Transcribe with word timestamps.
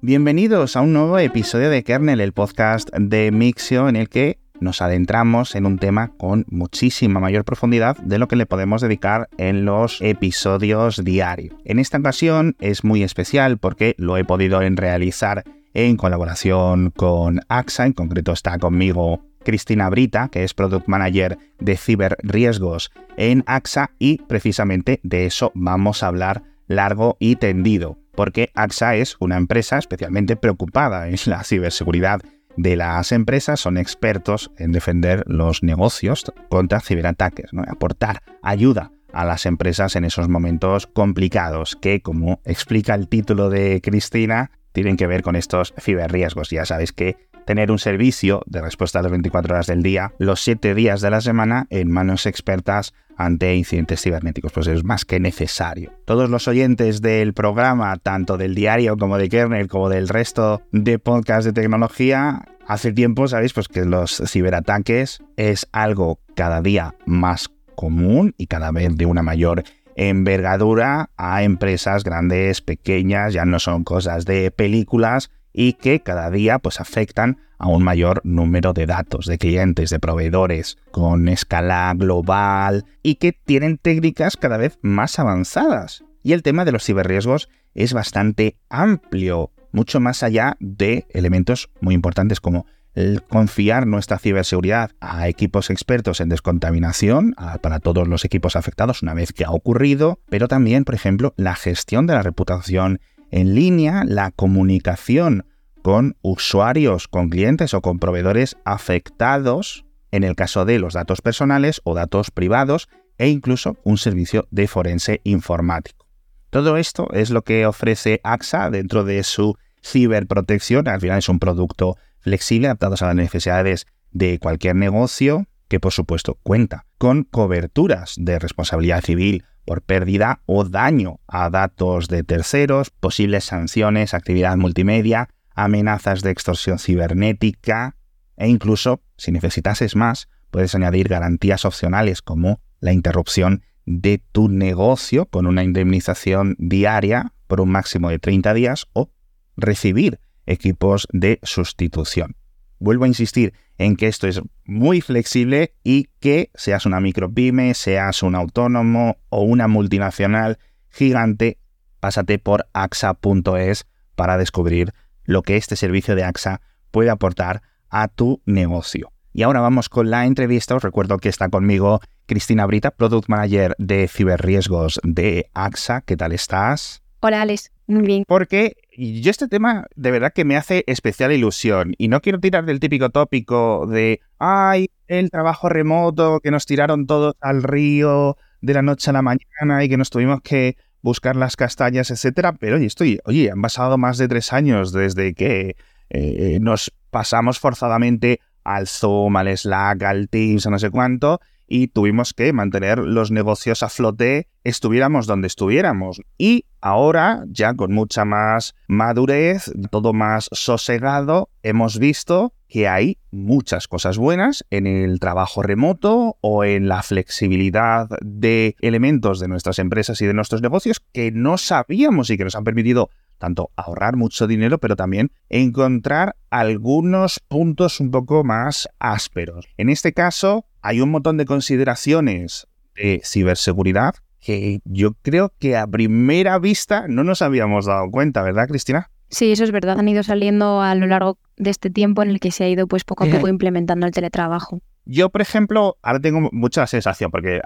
Bienvenidos 0.00 0.76
a 0.76 0.80
un 0.80 0.92
nuevo 0.92 1.18
episodio 1.18 1.70
de 1.70 1.82
Kernel, 1.82 2.20
el 2.20 2.32
podcast 2.32 2.88
de 2.94 3.32
Mixio 3.32 3.88
en 3.88 3.96
el 3.96 4.08
que 4.08 4.38
nos 4.60 4.80
adentramos 4.80 5.56
en 5.56 5.66
un 5.66 5.76
tema 5.80 6.12
con 6.16 6.46
muchísima 6.50 7.18
mayor 7.18 7.44
profundidad 7.44 7.96
de 7.96 8.20
lo 8.20 8.28
que 8.28 8.36
le 8.36 8.46
podemos 8.46 8.80
dedicar 8.80 9.28
en 9.38 9.64
los 9.64 10.00
episodios 10.00 11.02
diarios. 11.02 11.52
En 11.64 11.80
esta 11.80 11.98
ocasión 11.98 12.54
es 12.60 12.84
muy 12.84 13.02
especial 13.02 13.58
porque 13.58 13.96
lo 13.98 14.16
he 14.16 14.24
podido 14.24 14.60
realizar 14.60 15.42
en 15.74 15.96
colaboración 15.96 16.90
con 16.90 17.40
AXA, 17.48 17.86
en 17.86 17.92
concreto 17.92 18.30
está 18.30 18.56
conmigo 18.60 19.24
Cristina 19.42 19.90
Brita, 19.90 20.28
que 20.28 20.44
es 20.44 20.54
Product 20.54 20.86
Manager 20.86 21.38
de 21.58 21.76
Ciberriesgos 21.76 22.92
en 23.16 23.42
AXA 23.48 23.90
y 23.98 24.18
precisamente 24.28 25.00
de 25.02 25.26
eso 25.26 25.50
vamos 25.56 26.04
a 26.04 26.06
hablar 26.06 26.44
largo 26.68 27.16
y 27.18 27.36
tendido, 27.36 27.98
porque 28.14 28.50
AXA 28.54 28.96
es 28.96 29.16
una 29.18 29.36
empresa 29.36 29.78
especialmente 29.78 30.36
preocupada 30.36 31.08
en 31.08 31.16
la 31.26 31.42
ciberseguridad 31.42 32.20
de 32.56 32.76
las 32.76 33.12
empresas, 33.12 33.60
son 33.60 33.76
expertos 33.78 34.50
en 34.58 34.72
defender 34.72 35.24
los 35.26 35.62
negocios 35.62 36.24
contra 36.48 36.80
ciberataques, 36.80 37.52
¿no? 37.52 37.62
aportar 37.62 38.22
ayuda 38.42 38.92
a 39.12 39.24
las 39.24 39.46
empresas 39.46 39.96
en 39.96 40.04
esos 40.04 40.28
momentos 40.28 40.86
complicados 40.86 41.76
que, 41.76 42.02
como 42.02 42.40
explica 42.44 42.94
el 42.94 43.08
título 43.08 43.48
de 43.48 43.80
Cristina, 43.80 44.50
tienen 44.72 44.96
que 44.96 45.06
ver 45.06 45.22
con 45.22 45.34
estos 45.34 45.72
ciberriesgos. 45.80 46.50
Ya 46.50 46.64
sabéis 46.64 46.92
que 46.92 47.16
tener 47.48 47.70
un 47.70 47.78
servicio 47.78 48.42
de 48.44 48.60
respuesta 48.60 48.98
a 48.98 49.02
las 49.02 49.10
24 49.10 49.54
horas 49.54 49.66
del 49.68 49.82
día, 49.82 50.12
los 50.18 50.42
7 50.42 50.74
días 50.74 51.00
de 51.00 51.08
la 51.08 51.22
semana, 51.22 51.66
en 51.70 51.90
manos 51.90 52.26
expertas 52.26 52.92
ante 53.16 53.56
incidentes 53.56 54.02
cibernéticos, 54.02 54.52
pues 54.52 54.66
es 54.66 54.84
más 54.84 55.06
que 55.06 55.18
necesario. 55.18 55.90
Todos 56.04 56.28
los 56.28 56.46
oyentes 56.46 57.00
del 57.00 57.32
programa, 57.32 57.96
tanto 57.96 58.36
del 58.36 58.54
diario 58.54 58.98
como 58.98 59.16
de 59.16 59.30
Kernel, 59.30 59.66
como 59.66 59.88
del 59.88 60.10
resto 60.10 60.60
de 60.72 60.98
podcasts 60.98 61.46
de 61.46 61.54
tecnología, 61.54 62.44
hace 62.66 62.92
tiempo 62.92 63.26
sabéis 63.28 63.54
pues 63.54 63.68
que 63.68 63.86
los 63.86 64.22
ciberataques 64.26 65.22
es 65.38 65.68
algo 65.72 66.20
cada 66.34 66.60
día 66.60 66.96
más 67.06 67.48
común 67.76 68.34
y 68.36 68.48
cada 68.48 68.72
vez 68.72 68.94
de 68.94 69.06
una 69.06 69.22
mayor 69.22 69.64
envergadura 69.96 71.08
a 71.16 71.44
empresas 71.44 72.04
grandes, 72.04 72.60
pequeñas, 72.60 73.32
ya 73.32 73.46
no 73.46 73.58
son 73.58 73.84
cosas 73.84 74.26
de 74.26 74.50
películas 74.50 75.30
y 75.52 75.74
que 75.74 76.00
cada 76.00 76.30
día 76.30 76.58
pues 76.58 76.80
afectan 76.80 77.38
a 77.58 77.66
un 77.66 77.82
mayor 77.82 78.20
número 78.24 78.72
de 78.72 78.86
datos, 78.86 79.26
de 79.26 79.38
clientes, 79.38 79.90
de 79.90 79.98
proveedores 79.98 80.78
con 80.90 81.28
escala 81.28 81.92
global 81.96 82.84
y 83.02 83.16
que 83.16 83.32
tienen 83.32 83.78
técnicas 83.78 84.36
cada 84.36 84.56
vez 84.56 84.78
más 84.82 85.18
avanzadas. 85.18 86.04
Y 86.22 86.32
el 86.32 86.42
tema 86.42 86.64
de 86.64 86.72
los 86.72 86.84
ciberriesgos 86.84 87.48
es 87.74 87.92
bastante 87.92 88.56
amplio, 88.68 89.50
mucho 89.72 90.00
más 90.00 90.22
allá 90.22 90.56
de 90.60 91.06
elementos 91.10 91.70
muy 91.80 91.94
importantes 91.94 92.40
como 92.40 92.66
el 92.94 93.22
confiar 93.22 93.86
nuestra 93.86 94.18
ciberseguridad 94.18 94.90
a 95.00 95.28
equipos 95.28 95.70
expertos 95.70 96.20
en 96.20 96.28
descontaminación 96.28 97.36
para 97.62 97.78
todos 97.78 98.08
los 98.08 98.24
equipos 98.24 98.56
afectados 98.56 99.02
una 99.02 99.14
vez 99.14 99.32
que 99.32 99.44
ha 99.44 99.50
ocurrido, 99.50 100.18
pero 100.28 100.48
también, 100.48 100.84
por 100.84 100.96
ejemplo, 100.96 101.32
la 101.36 101.54
gestión 101.54 102.06
de 102.06 102.14
la 102.14 102.22
reputación 102.22 103.00
en 103.30 103.54
línea, 103.54 104.04
la 104.06 104.30
comunicación 104.30 105.46
con 105.82 106.16
usuarios, 106.22 107.08
con 107.08 107.30
clientes 107.30 107.74
o 107.74 107.80
con 107.80 107.98
proveedores 107.98 108.56
afectados 108.64 109.84
en 110.10 110.24
el 110.24 110.34
caso 110.34 110.64
de 110.64 110.78
los 110.78 110.94
datos 110.94 111.20
personales 111.20 111.80
o 111.84 111.94
datos 111.94 112.30
privados 112.30 112.88
e 113.18 113.28
incluso 113.28 113.76
un 113.84 113.98
servicio 113.98 114.46
de 114.50 114.68
forense 114.68 115.20
informático. 115.24 116.06
Todo 116.50 116.76
esto 116.76 117.08
es 117.12 117.30
lo 117.30 117.42
que 117.42 117.66
ofrece 117.66 118.20
AXA 118.24 118.70
dentro 118.70 119.04
de 119.04 119.22
su 119.22 119.56
ciberprotección. 119.84 120.88
Al 120.88 121.00
final 121.00 121.18
es 121.18 121.28
un 121.28 121.38
producto 121.38 121.96
flexible, 122.20 122.68
adaptados 122.68 123.02
a 123.02 123.06
las 123.06 123.16
necesidades 123.16 123.86
de 124.12 124.38
cualquier 124.38 124.76
negocio, 124.76 125.46
que 125.68 125.80
por 125.80 125.92
supuesto 125.92 126.38
cuenta 126.42 126.86
con 126.98 127.24
coberturas 127.24 128.14
de 128.18 128.38
responsabilidad 128.38 129.02
civil 129.02 129.44
por 129.64 129.82
pérdida 129.82 130.40
o 130.46 130.64
daño 130.64 131.20
a 131.26 131.50
datos 131.50 132.08
de 132.08 132.24
terceros, 132.24 132.90
posibles 132.90 133.44
sanciones, 133.44 134.14
actividad 134.14 134.56
multimedia, 134.56 135.28
amenazas 135.54 136.22
de 136.22 136.30
extorsión 136.30 136.78
cibernética 136.78 137.96
e 138.36 138.48
incluso, 138.48 139.02
si 139.16 139.30
necesitases 139.32 139.94
más, 139.94 140.28
puedes 140.50 140.74
añadir 140.74 141.08
garantías 141.08 141.64
opcionales 141.64 142.22
como 142.22 142.60
la 142.80 142.92
interrupción 142.92 143.62
de 143.84 144.22
tu 144.32 144.48
negocio 144.48 145.26
con 145.26 145.46
una 145.46 145.64
indemnización 145.64 146.56
diaria 146.58 147.34
por 147.46 147.60
un 147.60 147.70
máximo 147.70 148.10
de 148.10 148.18
30 148.18 148.54
días 148.54 148.86
o 148.92 149.10
recibir 149.56 150.20
equipos 150.46 151.08
de 151.12 151.40
sustitución. 151.42 152.36
Vuelvo 152.78 153.04
a 153.04 153.08
insistir 153.08 153.54
en 153.78 153.96
que 153.96 154.08
esto 154.08 154.26
es 154.26 154.40
muy 154.64 155.00
flexible 155.00 155.72
y 155.82 156.08
que 156.20 156.50
seas 156.54 156.84
una 156.84 157.00
micropyme, 157.00 157.74
seas 157.74 158.22
un 158.22 158.34
autónomo 158.34 159.16
o 159.30 159.42
una 159.42 159.68
multinacional 159.68 160.58
gigante, 160.90 161.58
pásate 162.00 162.38
por 162.38 162.66
axa.es 162.72 163.86
para 164.14 164.36
descubrir 164.36 164.92
lo 165.24 165.42
que 165.42 165.56
este 165.56 165.76
servicio 165.76 166.16
de 166.16 166.24
AXA 166.24 166.60
puede 166.90 167.10
aportar 167.10 167.62
a 167.88 168.08
tu 168.08 168.42
negocio. 168.44 169.12
Y 169.32 169.42
ahora 169.42 169.60
vamos 169.60 169.88
con 169.88 170.10
la 170.10 170.26
entrevista. 170.26 170.74
Os 170.74 170.82
recuerdo 170.82 171.18
que 171.18 171.28
está 171.28 171.48
conmigo 171.48 172.00
Cristina 172.26 172.66
Brita, 172.66 172.90
Product 172.90 173.28
Manager 173.28 173.74
de 173.78 174.08
Ciberriesgos 174.08 175.00
de 175.04 175.48
AXA. 175.54 176.00
¿Qué 176.00 176.16
tal 176.16 176.32
estás? 176.32 177.02
Hola, 177.20 177.42
Alex. 177.42 177.70
Muy 177.86 178.02
bien. 178.02 178.24
Porque 178.26 178.76
yo 178.98 179.30
este 179.30 179.46
tema 179.46 179.86
de 179.94 180.10
verdad 180.10 180.32
que 180.34 180.44
me 180.44 180.56
hace 180.56 180.82
especial 180.88 181.30
ilusión 181.30 181.94
y 181.98 182.08
no 182.08 182.20
quiero 182.20 182.40
tirar 182.40 182.64
del 182.64 182.80
típico 182.80 183.10
tópico 183.10 183.86
de, 183.86 184.20
ay, 184.38 184.90
el 185.06 185.30
trabajo 185.30 185.68
remoto, 185.68 186.40
que 186.40 186.50
nos 186.50 186.66
tiraron 186.66 187.06
todos 187.06 187.34
al 187.40 187.62
río 187.62 188.36
de 188.60 188.74
la 188.74 188.82
noche 188.82 189.10
a 189.10 189.12
la 189.12 189.22
mañana 189.22 189.84
y 189.84 189.88
que 189.88 189.96
nos 189.96 190.10
tuvimos 190.10 190.40
que 190.42 190.76
buscar 191.00 191.36
las 191.36 191.54
castañas, 191.54 192.10
etcétera. 192.10 192.54
Pero 192.54 192.76
oye, 192.76 192.86
estoy, 192.86 193.20
oye, 193.24 193.50
han 193.52 193.62
pasado 193.62 193.98
más 193.98 194.18
de 194.18 194.26
tres 194.26 194.52
años 194.52 194.92
desde 194.92 195.32
que 195.34 195.76
eh, 196.10 196.58
nos 196.60 196.92
pasamos 197.10 197.60
forzadamente 197.60 198.40
al 198.64 198.88
Zoom, 198.88 199.36
al 199.36 199.56
Slack, 199.56 200.02
al 200.02 200.28
Teams, 200.28 200.66
a 200.66 200.70
no 200.70 200.78
sé 200.78 200.90
cuánto, 200.90 201.40
y 201.68 201.88
tuvimos 201.88 202.32
que 202.32 202.52
mantener 202.52 202.98
los 202.98 203.30
negocios 203.30 203.82
a 203.82 203.88
flote, 203.88 204.48
estuviéramos 204.64 205.26
donde 205.26 205.46
estuviéramos. 205.46 206.20
Y 206.38 206.64
ahora, 206.80 207.44
ya 207.48 207.74
con 207.74 207.92
mucha 207.92 208.24
más 208.24 208.74
madurez, 208.88 209.70
todo 209.90 210.12
más 210.12 210.48
sosegado, 210.52 211.50
hemos 211.62 211.98
visto 211.98 212.54
que 212.68 212.86
hay 212.86 213.18
muchas 213.30 213.88
cosas 213.88 214.18
buenas 214.18 214.64
en 214.70 214.86
el 214.86 215.20
trabajo 215.20 215.62
remoto 215.62 216.36
o 216.40 216.64
en 216.64 216.88
la 216.88 217.02
flexibilidad 217.02 218.08
de 218.20 218.76
elementos 218.80 219.40
de 219.40 219.48
nuestras 219.48 219.78
empresas 219.78 220.20
y 220.20 220.26
de 220.26 220.34
nuestros 220.34 220.60
negocios 220.62 221.00
que 221.12 221.30
no 221.32 221.56
sabíamos 221.56 222.30
y 222.30 222.36
que 222.36 222.44
nos 222.44 222.56
han 222.56 222.64
permitido 222.64 223.10
tanto 223.38 223.70
ahorrar 223.76 224.16
mucho 224.16 224.46
dinero, 224.46 224.78
pero 224.78 224.96
también 224.96 225.30
encontrar 225.48 226.36
algunos 226.50 227.40
puntos 227.48 228.00
un 228.00 228.10
poco 228.10 228.44
más 228.44 228.88
ásperos. 228.98 229.66
En 229.76 229.88
este 229.88 230.12
caso, 230.12 230.66
hay 230.82 231.00
un 231.00 231.10
montón 231.10 231.36
de 231.36 231.44
consideraciones 231.44 232.66
de 232.94 233.20
ciberseguridad 233.24 234.14
que 234.40 234.80
yo 234.84 235.14
creo 235.22 235.52
que 235.58 235.76
a 235.76 235.86
primera 235.86 236.58
vista 236.58 237.06
no 237.08 237.24
nos 237.24 237.42
habíamos 237.42 237.86
dado 237.86 238.10
cuenta, 238.10 238.42
¿verdad, 238.42 238.68
Cristina? 238.68 239.10
Sí, 239.30 239.52
eso 239.52 239.64
es 239.64 239.72
verdad. 239.72 239.98
Han 239.98 240.08
ido 240.08 240.22
saliendo 240.22 240.80
a 240.80 240.94
lo 240.94 241.06
largo 241.06 241.38
de 241.56 241.70
este 241.70 241.90
tiempo 241.90 242.22
en 242.22 242.30
el 242.30 242.40
que 242.40 242.50
se 242.50 242.64
ha 242.64 242.68
ido 242.68 242.86
pues 242.86 243.04
poco 243.04 243.24
a 243.24 243.26
poco 243.26 243.48
implementando 243.48 244.06
el 244.06 244.12
teletrabajo. 244.12 244.80
Yo, 245.04 245.28
por 245.30 245.42
ejemplo, 245.42 245.96
ahora 246.02 246.20
tengo 246.20 246.48
mucha 246.52 246.86
sensación 246.86 247.30
porque 247.30 247.60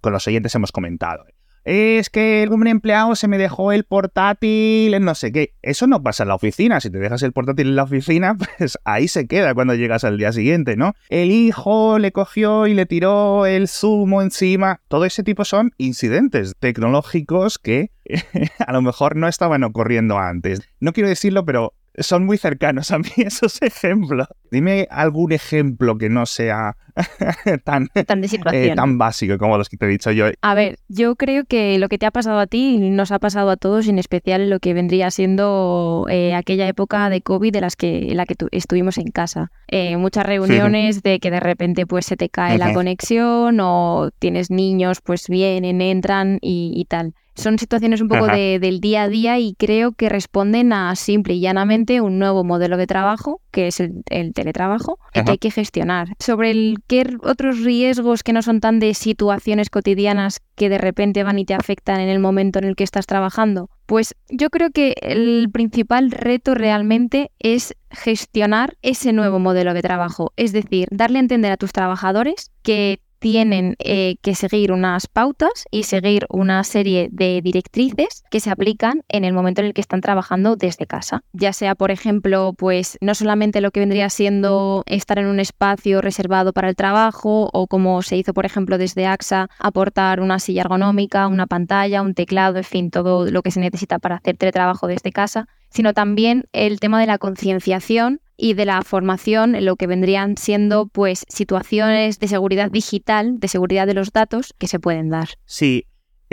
con 0.00 0.12
los 0.12 0.26
oyentes 0.26 0.54
hemos 0.54 0.70
comentado 0.70 1.24
es 1.64 2.10
que 2.10 2.42
algún 2.42 2.66
empleado 2.66 3.14
se 3.14 3.28
me 3.28 3.38
dejó 3.38 3.72
el 3.72 3.84
portátil 3.84 4.94
en 4.94 5.04
no 5.04 5.14
sé 5.14 5.32
qué. 5.32 5.54
Eso 5.62 5.86
no 5.86 6.02
pasa 6.02 6.24
en 6.24 6.28
la 6.28 6.34
oficina. 6.34 6.80
Si 6.80 6.90
te 6.90 6.98
dejas 6.98 7.22
el 7.22 7.32
portátil 7.32 7.68
en 7.68 7.76
la 7.76 7.84
oficina, 7.84 8.36
pues 8.58 8.78
ahí 8.84 9.08
se 9.08 9.26
queda 9.26 9.54
cuando 9.54 9.74
llegas 9.74 10.04
al 10.04 10.18
día 10.18 10.32
siguiente, 10.32 10.76
¿no? 10.76 10.94
El 11.08 11.30
hijo 11.30 11.98
le 11.98 12.12
cogió 12.12 12.66
y 12.66 12.74
le 12.74 12.86
tiró 12.86 13.46
el 13.46 13.68
zumo 13.68 14.22
encima. 14.22 14.80
Todo 14.88 15.04
ese 15.04 15.22
tipo 15.22 15.44
son 15.44 15.72
incidentes 15.78 16.54
tecnológicos 16.58 17.58
que 17.58 17.90
a 18.66 18.72
lo 18.72 18.82
mejor 18.82 19.16
no 19.16 19.28
estaban 19.28 19.64
ocurriendo 19.64 20.18
antes. 20.18 20.60
No 20.80 20.92
quiero 20.92 21.08
decirlo, 21.08 21.44
pero 21.44 21.74
son 21.98 22.24
muy 22.24 22.38
cercanos 22.38 22.90
a 22.90 22.98
mí 22.98 23.08
esos 23.16 23.60
ejemplos. 23.62 24.28
Dime 24.50 24.86
algún 24.90 25.32
ejemplo 25.32 25.96
que 25.96 26.08
no 26.08 26.26
sea 26.26 26.76
tan, 27.64 27.88
eh, 27.94 28.74
tan 28.74 28.98
básico 28.98 29.38
como 29.38 29.56
los 29.56 29.68
que 29.68 29.76
te 29.76 29.86
he 29.86 29.88
dicho 29.88 30.10
yo. 30.10 30.26
A 30.42 30.54
ver, 30.54 30.78
yo 30.88 31.16
creo 31.16 31.44
que 31.44 31.78
lo 31.78 31.88
que 31.88 31.98
te 31.98 32.06
ha 32.06 32.10
pasado 32.10 32.38
a 32.38 32.46
ti 32.46 32.78
nos 32.78 33.12
ha 33.12 33.18
pasado 33.18 33.50
a 33.50 33.56
todos, 33.56 33.88
en 33.88 33.98
especial 33.98 34.50
lo 34.50 34.60
que 34.60 34.74
vendría 34.74 35.10
siendo 35.10 36.06
eh, 36.10 36.34
aquella 36.34 36.68
época 36.68 37.08
de 37.08 37.22
COVID 37.22 37.52
de 37.52 37.60
las 37.60 37.76
que, 37.76 38.10
en 38.10 38.16
la 38.16 38.26
que 38.26 38.36
estuvimos 38.50 38.98
en 38.98 39.10
casa. 39.10 39.50
Eh, 39.68 39.96
muchas 39.96 40.26
reuniones 40.26 41.02
de 41.02 41.18
que 41.18 41.30
de 41.30 41.40
repente 41.40 41.86
pues 41.86 42.06
se 42.06 42.16
te 42.16 42.28
cae 42.28 42.58
la 42.58 42.74
conexión 42.74 43.58
o 43.60 44.10
tienes 44.18 44.50
niños, 44.50 45.00
pues 45.00 45.28
vienen, 45.28 45.80
entran 45.80 46.38
y, 46.42 46.72
y 46.76 46.84
tal. 46.84 47.14
Son 47.34 47.58
situaciones 47.58 48.00
un 48.00 48.08
poco 48.08 48.26
del 48.26 48.80
día 48.80 49.04
a 49.04 49.08
día 49.08 49.38
y 49.38 49.54
creo 49.54 49.92
que 49.92 50.08
responden 50.08 50.72
a 50.72 50.94
simple 50.96 51.34
y 51.34 51.40
llanamente 51.40 52.00
un 52.00 52.18
nuevo 52.18 52.44
modelo 52.44 52.76
de 52.76 52.86
trabajo, 52.86 53.40
que 53.50 53.68
es 53.68 53.80
el, 53.80 54.02
teletrabajo, 54.34 54.98
y 55.14 55.24
que 55.24 55.30
hay 55.32 55.38
que 55.38 55.50
gestionar. 55.50 56.08
Sobre 56.18 56.50
el 56.50 56.76
qué 56.86 57.16
otros 57.22 57.60
riesgos 57.60 58.22
que 58.22 58.32
no 58.32 58.42
son 58.42 58.60
tan 58.60 58.78
de 58.78 58.94
situaciones 58.94 59.70
cotidianas 59.70 60.40
que 60.54 60.68
de 60.68 60.78
repente 60.78 61.22
van 61.24 61.38
y 61.38 61.44
te 61.44 61.54
afectan 61.54 62.00
en 62.00 62.08
el 62.08 62.18
momento 62.18 62.58
en 62.58 62.66
el 62.66 62.76
que 62.76 62.84
estás 62.84 63.06
trabajando, 63.06 63.70
pues 63.86 64.14
yo 64.30 64.50
creo 64.50 64.70
que 64.70 64.94
el 65.02 65.50
principal 65.52 66.10
reto 66.10 66.54
realmente 66.54 67.30
es 67.38 67.74
gestionar 67.90 68.76
ese 68.82 69.12
nuevo 69.12 69.38
modelo 69.38 69.74
de 69.74 69.82
trabajo, 69.82 70.32
es 70.36 70.52
decir, 70.52 70.88
darle 70.90 71.18
a 71.18 71.20
entender 71.20 71.52
a 71.52 71.56
tus 71.56 71.72
trabajadores 71.72 72.50
que 72.62 73.00
tienen 73.22 73.76
eh, 73.78 74.16
que 74.20 74.34
seguir 74.34 74.72
unas 74.72 75.06
pautas 75.06 75.64
y 75.70 75.84
seguir 75.84 76.26
una 76.28 76.64
serie 76.64 77.08
de 77.12 77.40
directrices 77.40 78.24
que 78.32 78.40
se 78.40 78.50
aplican 78.50 79.04
en 79.08 79.24
el 79.24 79.32
momento 79.32 79.60
en 79.60 79.68
el 79.68 79.74
que 79.74 79.80
están 79.80 80.00
trabajando 80.00 80.56
desde 80.56 80.86
casa. 80.86 81.22
Ya 81.32 81.52
sea, 81.52 81.76
por 81.76 81.92
ejemplo, 81.92 82.52
pues 82.58 82.98
no 83.00 83.14
solamente 83.14 83.60
lo 83.60 83.70
que 83.70 83.78
vendría 83.78 84.10
siendo 84.10 84.82
estar 84.86 85.20
en 85.20 85.26
un 85.26 85.38
espacio 85.38 86.00
reservado 86.00 86.52
para 86.52 86.68
el 86.68 86.74
trabajo 86.74 87.48
o 87.52 87.68
como 87.68 88.02
se 88.02 88.16
hizo, 88.16 88.34
por 88.34 88.44
ejemplo, 88.44 88.76
desde 88.76 89.06
AXA, 89.06 89.48
aportar 89.60 90.20
una 90.20 90.40
silla 90.40 90.62
ergonómica, 90.62 91.28
una 91.28 91.46
pantalla, 91.46 92.02
un 92.02 92.14
teclado, 92.14 92.56
en 92.56 92.64
fin, 92.64 92.90
todo 92.90 93.30
lo 93.30 93.42
que 93.42 93.52
se 93.52 93.60
necesita 93.60 94.00
para 94.00 94.16
hacer 94.16 94.36
teletrabajo 94.36 94.88
desde 94.88 95.12
casa, 95.12 95.46
sino 95.70 95.94
también 95.94 96.46
el 96.52 96.80
tema 96.80 97.00
de 97.00 97.06
la 97.06 97.18
concienciación 97.18 98.20
y 98.42 98.54
de 98.54 98.64
la 98.64 98.82
formación 98.82 99.64
lo 99.64 99.76
que 99.76 99.86
vendrían 99.86 100.36
siendo 100.36 100.88
pues 100.88 101.24
situaciones 101.28 102.18
de 102.18 102.26
seguridad 102.26 102.72
digital, 102.72 103.38
de 103.38 103.46
seguridad 103.46 103.86
de 103.86 103.94
los 103.94 104.12
datos 104.12 104.52
que 104.58 104.66
se 104.66 104.80
pueden 104.80 105.10
dar. 105.10 105.28
Sí, 105.44 105.86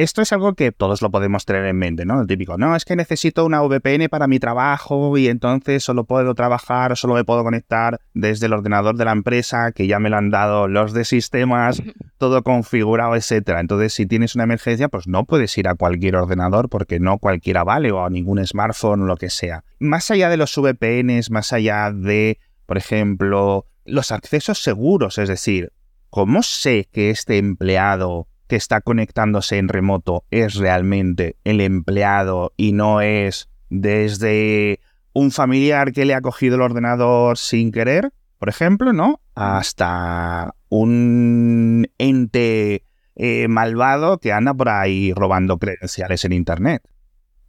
esto 0.04 0.22
es 0.22 0.31
algo 0.31 0.54
que 0.54 0.72
todos 0.72 1.01
lo 1.01 1.12
podemos 1.12 1.44
tener 1.44 1.66
en 1.66 1.75
mente, 1.75 2.06
¿no? 2.06 2.22
El 2.22 2.28
típico, 2.28 2.57
no, 2.57 2.74
es 2.74 2.86
que 2.86 2.96
necesito 2.96 3.46
una 3.46 3.62
VPN 3.62 4.07
para 4.10 4.28
mi 4.28 4.40
trabajo 4.40 5.18
y 5.18 5.28
entonces 5.28 5.84
solo 5.84 6.06
puedo 6.06 6.34
trabajar 6.36 6.94
o 6.94 6.96
solo 6.96 7.16
me 7.16 7.25
puedo 7.25 7.44
conectar 7.44 8.00
desde 8.13 8.46
el 8.46 8.54
ordenador 8.54 8.96
de 8.96 9.04
la 9.04 9.12
empresa 9.12 9.74
que 9.74 9.88
ya 9.88 10.00
me 10.00 10.10
lo 10.10 10.16
han 10.16 10.30
dado 10.30 10.69
los 10.69 10.94
de 10.94 11.04
sistemas, 11.04 11.84
todo 12.18 12.44
configurado, 12.44 13.18
etcétera. 13.18 13.60
Entonces, 13.60 13.94
si 13.94 14.06
tienes 14.06 14.36
una 14.36 14.46
emergencia, 14.46 14.88
pues 14.88 15.06
no 15.06 15.25
puedes 15.25 15.57
ir 15.57 15.68
a 15.68 15.75
cualquier 15.75 16.16
ordenador 16.16 16.69
porque 16.69 17.02
no 17.02 17.18
cualquiera 17.18 17.66
vale 17.66 17.92
o 17.92 18.06
a 18.06 18.10
ningún 18.10 18.45
smartphone 18.48 19.02
o 19.02 19.06
lo 19.06 19.18
que 19.18 19.30
sea. 19.30 19.66
Más 19.80 20.10
allá 20.12 20.30
de 20.30 20.38
los 20.38 20.56
VPNs, 20.56 21.30
más 21.30 21.52
allá 21.52 21.92
de, 21.92 22.40
por 22.66 22.78
ejemplo, 22.78 23.66
los 23.84 24.13
accesos 24.13 24.63
seguros, 24.63 25.18
es 25.18 25.28
decir, 25.28 25.74
¿cómo 26.10 26.42
sé 26.42 26.88
que 26.90 27.10
este 27.10 27.38
empleado 27.38 28.30
que 28.50 28.56
está 28.56 28.81
conectándose 28.81 29.60
en 29.60 29.69
remoto 29.69 30.25
es 30.31 30.56
realmente 30.56 31.38
el 31.46 31.62
empleado 31.62 32.51
y 32.57 32.74
no 32.74 33.00
es 33.00 33.48
desde 33.69 34.80
un 35.13 35.31
familiar 35.31 35.94
que 35.94 36.04
le 36.04 36.16
ha 36.16 36.22
cogido 36.22 36.56
el 36.56 36.63
ordenador 36.63 37.38
sin 37.38 37.72
querer, 37.72 38.12
por 38.40 38.50
ejemplo, 38.50 38.92
¿no? 38.92 39.22
Hasta 39.36 40.56
un 40.68 41.88
ente 42.00 42.84
eh, 43.16 43.48
malvado 43.48 44.18
que 44.18 44.34
anda 44.34 44.54
por 44.54 44.69
ahí 44.69 45.13
robando 45.13 45.60
credenciales 45.60 46.25
en 46.25 46.34
Internet. 46.34 46.81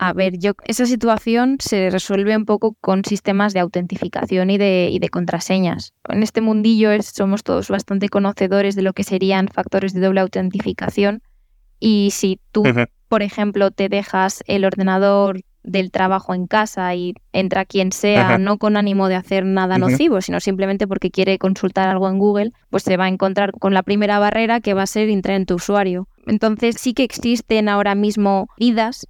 A 0.02 0.14
ver, 0.14 0.38
yo 0.38 0.52
esa 0.64 0.86
situación 0.86 1.58
se 1.60 1.90
resuelve 1.90 2.34
un 2.34 2.46
poco 2.46 2.74
con 2.80 3.04
sistemas 3.04 3.52
de 3.52 3.60
autentificación 3.60 4.48
y 4.48 4.56
de, 4.56 4.88
y 4.90 4.98
de 4.98 5.10
contraseñas. 5.10 5.92
En 6.08 6.22
este 6.22 6.40
mundillo 6.40 6.90
somos 7.02 7.42
todos 7.42 7.68
bastante 7.68 8.08
conocedores 8.08 8.74
de 8.76 8.80
lo 8.80 8.94
que 8.94 9.04
serían 9.04 9.48
factores 9.48 9.92
de 9.92 10.00
doble 10.00 10.20
autentificación 10.20 11.22
y 11.80 12.08
si 12.12 12.40
tú, 12.50 12.62
por 13.08 13.20
ejemplo, 13.20 13.72
te 13.72 13.90
dejas 13.90 14.42
el 14.46 14.64
ordenador 14.64 15.42
del 15.64 15.90
trabajo 15.90 16.32
en 16.32 16.46
casa 16.46 16.94
y 16.94 17.12
entra 17.34 17.66
quien 17.66 17.92
sea, 17.92 18.38
no 18.38 18.56
con 18.56 18.78
ánimo 18.78 19.08
de 19.08 19.16
hacer 19.16 19.44
nada 19.44 19.76
nocivo, 19.76 20.22
sino 20.22 20.40
simplemente 20.40 20.88
porque 20.88 21.10
quiere 21.10 21.36
consultar 21.36 21.90
algo 21.90 22.08
en 22.08 22.18
Google, 22.18 22.52
pues 22.70 22.84
se 22.84 22.96
va 22.96 23.04
a 23.04 23.08
encontrar 23.08 23.52
con 23.52 23.74
la 23.74 23.82
primera 23.82 24.18
barrera 24.18 24.60
que 24.60 24.72
va 24.72 24.84
a 24.84 24.86
ser 24.86 25.10
entrar 25.10 25.36
en 25.36 25.44
tu 25.44 25.56
usuario. 25.56 26.08
Entonces 26.26 26.76
sí 26.78 26.94
que 26.94 27.04
existen 27.04 27.68
ahora 27.68 27.94
mismo 27.94 28.46
idas 28.56 29.06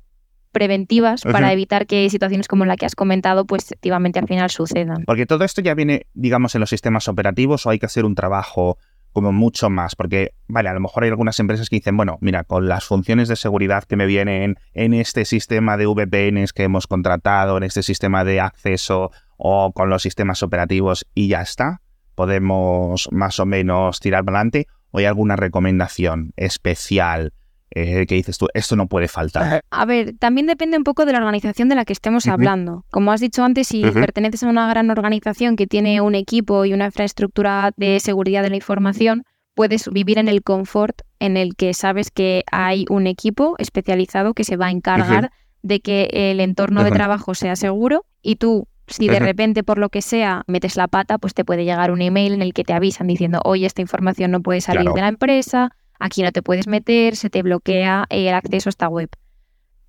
preventivas 0.52 1.22
para 1.22 1.52
evitar 1.52 1.86
que 1.86 2.08
situaciones 2.10 2.48
como 2.48 2.64
la 2.64 2.76
que 2.76 2.86
has 2.86 2.94
comentado, 2.94 3.44
pues 3.46 3.64
efectivamente 3.64 4.18
al 4.18 4.26
final 4.26 4.50
sucedan. 4.50 5.04
Porque 5.06 5.26
todo 5.26 5.44
esto 5.44 5.60
ya 5.60 5.74
viene, 5.74 6.06
digamos, 6.14 6.54
en 6.54 6.60
los 6.60 6.70
sistemas 6.70 7.08
operativos 7.08 7.66
o 7.66 7.70
hay 7.70 7.78
que 7.78 7.86
hacer 7.86 8.04
un 8.04 8.14
trabajo 8.14 8.78
como 9.12 9.32
mucho 9.32 9.70
más, 9.70 9.96
porque, 9.96 10.34
vale, 10.46 10.68
a 10.68 10.74
lo 10.74 10.80
mejor 10.80 11.02
hay 11.02 11.10
algunas 11.10 11.38
empresas 11.40 11.68
que 11.68 11.76
dicen, 11.76 11.96
bueno, 11.96 12.18
mira, 12.20 12.44
con 12.44 12.68
las 12.68 12.84
funciones 12.84 13.28
de 13.28 13.36
seguridad 13.36 13.84
que 13.84 13.96
me 13.96 14.06
vienen 14.06 14.56
en 14.72 14.94
este 14.94 15.24
sistema 15.24 15.76
de 15.76 15.86
VPNs 15.86 16.52
que 16.52 16.62
hemos 16.62 16.86
contratado, 16.86 17.56
en 17.56 17.64
este 17.64 17.82
sistema 17.82 18.24
de 18.24 18.40
acceso 18.40 19.10
o 19.36 19.72
con 19.72 19.90
los 19.90 20.02
sistemas 20.02 20.42
operativos 20.42 21.06
y 21.14 21.28
ya 21.28 21.42
está, 21.42 21.80
podemos 22.14 23.08
más 23.10 23.40
o 23.40 23.46
menos 23.46 23.98
tirar 23.98 24.22
adelante, 24.22 24.68
o 24.92 24.98
hay 24.98 25.06
alguna 25.06 25.36
recomendación 25.36 26.32
especial 26.36 27.32
eh, 27.72 28.06
que 28.06 28.16
dices 28.16 28.38
tú, 28.38 28.48
esto 28.54 28.76
no 28.76 28.86
puede 28.86 29.08
faltar. 29.08 29.62
A 29.70 29.84
ver, 29.84 30.14
también 30.18 30.46
depende 30.46 30.76
un 30.76 30.84
poco 30.84 31.04
de 31.04 31.12
la 31.12 31.18
organización 31.18 31.68
de 31.68 31.74
la 31.74 31.84
que 31.84 31.92
estemos 31.92 32.26
hablando. 32.26 32.84
Como 32.90 33.12
has 33.12 33.20
dicho 33.20 33.44
antes, 33.44 33.68
si 33.68 33.82
perteneces 33.82 34.42
a 34.42 34.48
una 34.48 34.68
gran 34.68 34.90
organización 34.90 35.56
que 35.56 35.66
tiene 35.66 36.00
un 36.00 36.14
equipo 36.14 36.64
y 36.64 36.72
una 36.72 36.86
infraestructura 36.86 37.72
de 37.76 38.00
seguridad 38.00 38.42
de 38.42 38.50
la 38.50 38.56
información, 38.56 39.24
puedes 39.54 39.88
vivir 39.88 40.18
en 40.18 40.28
el 40.28 40.42
confort 40.42 41.02
en 41.18 41.36
el 41.36 41.54
que 41.54 41.74
sabes 41.74 42.10
que 42.10 42.44
hay 42.50 42.86
un 42.88 43.06
equipo 43.06 43.54
especializado 43.58 44.34
que 44.34 44.44
se 44.44 44.56
va 44.56 44.66
a 44.66 44.70
encargar 44.70 45.30
de 45.62 45.80
que 45.80 46.08
el 46.12 46.40
entorno 46.40 46.82
de 46.82 46.90
trabajo 46.90 47.34
sea 47.34 47.56
seguro. 47.56 48.04
Y 48.22 48.36
tú 48.36 48.66
si 48.90 49.06
de 49.06 49.20
repente, 49.20 49.62
por 49.62 49.78
lo 49.78 49.88
que 49.88 50.02
sea, 50.02 50.42
metes 50.48 50.76
la 50.76 50.88
pata, 50.88 51.18
pues 51.18 51.32
te 51.32 51.44
puede 51.44 51.64
llegar 51.64 51.92
un 51.92 52.02
email 52.02 52.32
en 52.32 52.42
el 52.42 52.52
que 52.52 52.64
te 52.64 52.72
avisan 52.72 53.06
diciendo, 53.06 53.40
oye, 53.44 53.64
esta 53.64 53.80
información 53.80 54.32
no 54.32 54.40
puede 54.40 54.60
salir 54.60 54.90
de 54.90 55.00
la 55.00 55.08
empresa, 55.08 55.70
Aquí 56.00 56.22
no 56.22 56.32
te 56.32 56.42
puedes 56.42 56.66
meter, 56.66 57.14
se 57.14 57.30
te 57.30 57.42
bloquea 57.42 58.06
el 58.08 58.34
acceso 58.34 58.68
a 58.68 58.70
esta 58.70 58.88
web. 58.88 59.10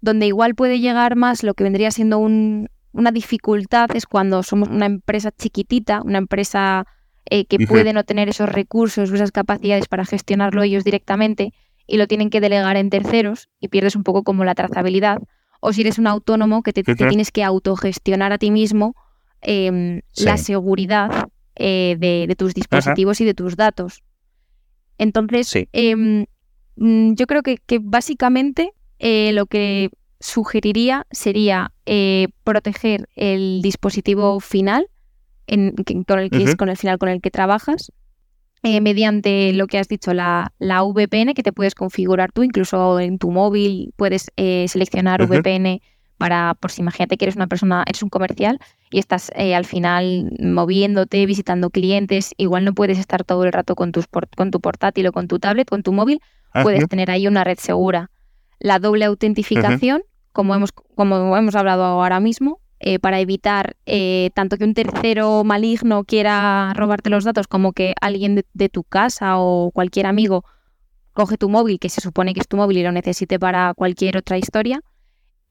Donde 0.01 0.27
igual 0.27 0.55
puede 0.55 0.79
llegar 0.79 1.15
más 1.15 1.43
lo 1.43 1.53
que 1.53 1.63
vendría 1.63 1.89
siendo 1.89 2.19
una 2.19 3.11
dificultad 3.11 3.89
es 3.95 4.05
cuando 4.05 4.43
somos 4.43 4.67
una 4.69 4.85
empresa 4.85 5.31
chiquitita, 5.31 6.01
una 6.03 6.17
empresa 6.17 6.85
eh, 7.29 7.45
que 7.45 7.65
puede 7.65 7.93
no 7.93 8.03
tener 8.03 8.27
esos 8.27 8.49
recursos 8.49 9.09
o 9.09 9.15
esas 9.15 9.31
capacidades 9.31 9.87
para 9.87 10.05
gestionarlo 10.05 10.63
ellos 10.63 10.83
directamente 10.83 11.53
y 11.87 11.97
lo 11.97 12.07
tienen 12.07 12.29
que 12.29 12.41
delegar 12.41 12.75
en 12.77 12.89
terceros 12.89 13.49
y 13.59 13.69
pierdes 13.69 13.95
un 13.95 14.03
poco 14.03 14.23
como 14.23 14.43
la 14.43 14.55
trazabilidad. 14.55 15.19
O 15.61 15.71
si 15.71 15.81
eres 15.81 15.97
un 15.97 16.07
autónomo 16.07 16.63
que 16.63 16.73
te, 16.73 16.83
tienes 16.83 17.31
que 17.31 17.43
autogestionar 17.43 18.33
a 18.33 18.37
ti 18.37 18.51
mismo 18.51 18.95
em, 19.41 20.01
la 20.17 20.37
seguridad 20.37 21.29
eh, 21.55 21.95
de, 21.99 22.35
tus 22.35 22.53
dispositivos 22.53 23.21
y 23.21 23.25
de 23.25 23.33
tus 23.33 23.55
datos. 23.55 24.03
Entonces, 25.01 25.51
mm, 25.73 27.13
yo 27.15 27.25
creo 27.25 27.41
que, 27.41 27.57
básicamente 27.81 28.71
eh, 28.99 29.31
lo 29.33 29.47
que 29.47 29.89
sugeriría 30.19 31.07
sería 31.09 31.73
eh, 31.87 32.27
proteger 32.43 33.09
el 33.15 33.61
dispositivo 33.63 34.39
final, 34.39 34.87
con 36.07 36.19
el 36.19 36.29
que 36.29 36.43
es 36.43 36.55
con 36.55 36.69
el 36.69 36.77
final 36.77 36.99
con 36.99 37.09
el 37.09 37.19
que 37.19 37.31
trabajas, 37.31 37.91
eh, 38.61 38.79
mediante 38.79 39.53
lo 39.53 39.65
que 39.65 39.79
has 39.79 39.87
dicho, 39.87 40.13
la, 40.13 40.53
la, 40.59 40.83
VPN 40.83 41.33
que 41.33 41.41
te 41.41 41.51
puedes 41.51 41.73
configurar 41.73 42.31
tú, 42.31 42.43
incluso 42.43 42.99
en 42.99 43.17
tu 43.17 43.31
móvil 43.31 43.93
puedes 43.95 44.31
seleccionar 44.37 45.25
VPN 45.25 45.81
para, 46.21 46.53
por 46.53 46.69
si 46.69 46.81
imagínate 46.81 47.17
que 47.17 47.25
eres 47.25 47.35
una 47.35 47.47
persona, 47.47 47.83
eres 47.87 48.03
un 48.03 48.09
comercial 48.09 48.59
y 48.91 48.99
estás 48.99 49.31
eh, 49.33 49.55
al 49.55 49.65
final 49.65 50.31
moviéndote, 50.39 51.25
visitando 51.25 51.71
clientes, 51.71 52.35
igual 52.37 52.63
no 52.63 52.75
puedes 52.75 52.99
estar 52.99 53.23
todo 53.23 53.43
el 53.43 53.51
rato 53.51 53.73
con, 53.73 53.91
tus 53.91 54.05
con 54.37 54.51
tu 54.51 54.61
portátil 54.61 55.07
o 55.07 55.11
con 55.11 55.27
tu 55.27 55.39
tablet, 55.39 55.67
con 55.67 55.81
tu 55.81 55.93
móvil, 55.93 56.21
ah, 56.53 56.61
puedes 56.61 56.87
tener 56.87 57.09
ahí 57.09 57.25
una 57.25 57.43
red 57.43 57.57
segura. 57.57 58.11
La 58.59 58.77
doble 58.77 59.05
autentificación, 59.05 60.03
como, 60.31 60.53
hemos, 60.53 60.71
como 60.71 61.35
hemos 61.35 61.55
hablado 61.55 61.85
ahora 61.85 62.19
mismo, 62.19 62.59
eh, 62.79 62.99
para 62.99 63.19
evitar 63.19 63.75
eh, 63.87 64.29
tanto 64.35 64.57
que 64.57 64.63
un 64.63 64.75
tercero 64.75 65.43
maligno 65.43 66.03
quiera 66.03 66.71
robarte 66.75 67.09
los 67.09 67.23
datos 67.23 67.47
como 67.47 67.73
que 67.73 67.95
alguien 67.99 68.43
de, 68.53 68.69
tu 68.69 68.83
casa 68.83 69.39
o 69.39 69.71
cualquier 69.71 70.05
amigo 70.05 70.45
coge 71.13 71.37
tu 71.37 71.49
móvil, 71.49 71.79
que 71.79 71.89
se 71.89 71.99
supone 71.99 72.35
que 72.35 72.41
es 72.41 72.47
tu 72.47 72.57
móvil 72.57 72.77
y 72.77 72.83
lo 72.83 72.91
necesite 72.91 73.39
para 73.39 73.73
cualquier 73.73 74.17
otra 74.17 74.37
historia, 74.37 74.81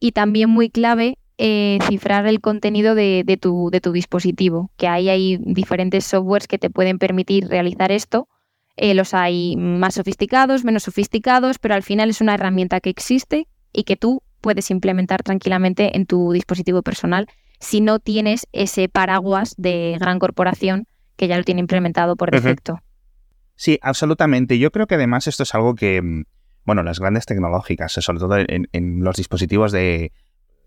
y 0.01 0.13
también 0.13 0.51
muy 0.51 0.71
clave 0.71 1.19
eh, 1.39 1.79
cifrar 1.87 2.27
el 2.27 2.41
contenido 2.41 2.95
de, 2.95 3.39
tu, 3.41 3.71
de, 3.71 3.81
tu, 3.81 3.93
dispositivo, 3.93 4.71
que 4.77 4.89
ahí 4.89 5.09
hay 5.09 5.39
diferentes 5.41 6.05
softwares 6.05 6.49
que 6.49 6.59
te 6.59 6.71
pueden 6.71 6.99
permitir 6.99 7.49
realizar 7.49 7.93
esto. 7.93 8.29
Eh, 8.77 8.95
los 8.95 9.15
hay 9.15 9.57
más 9.57 9.95
sofisticados, 9.95 10.65
menos 10.65 10.83
sofisticados, 10.83 11.59
pero 11.59 11.75
al 11.75 11.83
final 11.83 12.11
es 12.11 12.21
una 12.21 12.35
herramienta 12.35 12.81
que 12.81 12.91
existe 12.91 13.47
y 13.73 13.85
que 13.85 13.97
tú 13.97 14.23
puedes 14.41 14.71
implementar 14.71 15.23
tranquilamente 15.23 15.97
en 15.97 16.07
tu 16.07 16.33
dispositivo 16.33 16.83
personal 16.83 17.27
si 17.59 17.81
no 17.81 17.99
tienes 17.99 18.47
ese 18.53 18.89
paraguas 18.89 19.55
de 19.59 19.97
gran 20.01 20.19
corporación 20.19 20.87
que 21.17 21.29
ya 21.29 21.37
lo 21.37 21.45
tiene 21.45 21.61
implementado 21.61 22.17
por 22.17 22.31
defecto. 22.31 22.81
Sí, 23.55 23.79
absolutamente. 23.83 24.59
Yo 24.59 24.71
creo 24.71 24.87
que 24.87 24.95
además 24.95 25.27
esto 25.27 25.43
es 25.43 25.55
algo 25.55 25.75
que, 25.75 26.25
bueno, 26.65 26.83
las 26.83 27.01
grandes 27.01 27.27
tecnológicas, 27.27 27.93
sobre 27.93 28.19
todo 28.19 28.37
en, 28.39 28.69
en 28.73 29.03
los 29.03 29.17
dispositivos 29.17 29.73
de 29.73 30.13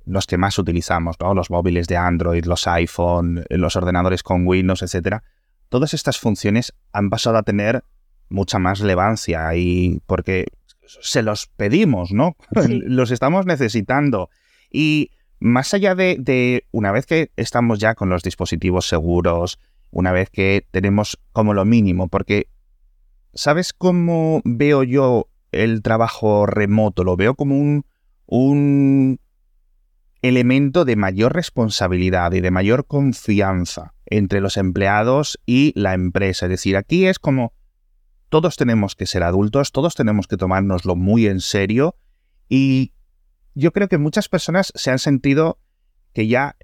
los 0.06 0.28
que 0.28 0.38
más 0.38 0.58
utilizamos, 0.60 1.16
¿no? 1.20 1.34
los 1.34 1.50
móviles 1.50 1.88
de 1.88 1.98
Android, 1.98 2.46
los 2.46 2.68
iPhone, 2.68 3.46
los 3.50 3.76
ordenadores 3.76 4.24
con 4.24 4.46
Windows, 4.46 4.82
etcétera, 4.82 5.24
todas 5.70 5.94
estas 5.94 6.20
funciones 6.20 6.74
han 6.92 7.10
pasado 7.10 7.38
a 7.38 7.44
tener 7.44 7.84
mucha 8.30 8.60
más 8.60 8.80
relevancia 8.80 9.56
y 9.56 10.02
porque 10.06 10.46
se 10.86 11.24
los 11.24 11.48
pedimos, 11.48 12.12
¿no? 12.12 12.36
los 12.68 13.12
estamos 13.12 13.46
necesitando. 13.46 14.30
Y 14.72 15.12
más 15.40 15.74
allá 15.74 15.96
de, 15.96 16.18
de, 16.20 16.66
una 16.72 16.92
vez 16.92 17.06
que 17.06 17.32
estamos 17.38 17.80
ya 17.80 17.96
con 17.96 18.10
los 18.10 18.24
dispositivos 18.24 18.88
seguros, 18.88 19.60
una 19.92 20.12
vez 20.12 20.30
que 20.30 20.66
tenemos 20.72 21.20
como 21.32 21.54
lo 21.54 21.66
mínimo, 21.66 22.08
porque 22.08 22.48
¿sabes 23.34 23.74
cómo 23.74 24.42
veo 24.44 24.84
yo 24.84 25.28
el 25.54 25.82
trabajo 25.82 26.46
remoto? 26.46 27.04
Lo 27.04 27.16
veo 27.16 27.36
como 27.36 27.58
un, 27.58 27.86
un 28.26 29.20
elemento 30.22 30.86
de 30.86 30.96
mayor 30.96 31.34
responsabilidad 31.34 32.32
y 32.34 32.42
de 32.42 32.52
mayor 32.52 32.88
confianza 32.88 33.94
entre 34.06 34.42
los 34.42 34.58
empleados 34.58 35.40
y 35.46 35.74
la 35.76 35.94
empresa. 35.94 36.46
Es 36.46 36.50
decir, 36.52 36.78
aquí 36.78 37.06
es 37.06 37.20
como 37.20 37.54
todos 38.30 38.56
tenemos 38.56 38.96
que 38.96 39.06
ser 39.06 39.22
adultos, 39.22 39.72
todos 39.72 39.96
tenemos 39.96 40.28
que 40.28 40.38
tomárnoslo 40.38 40.96
muy 40.96 41.28
en 41.28 41.40
serio 41.40 41.96
y 42.50 42.94
yo 43.54 43.72
creo 43.72 43.88
que 43.88 43.98
muchas 43.98 44.30
personas 44.30 44.72
se 44.76 44.92
han 44.92 45.00
sentido 45.00 45.60
que 46.14 46.28
ya, 46.28 46.56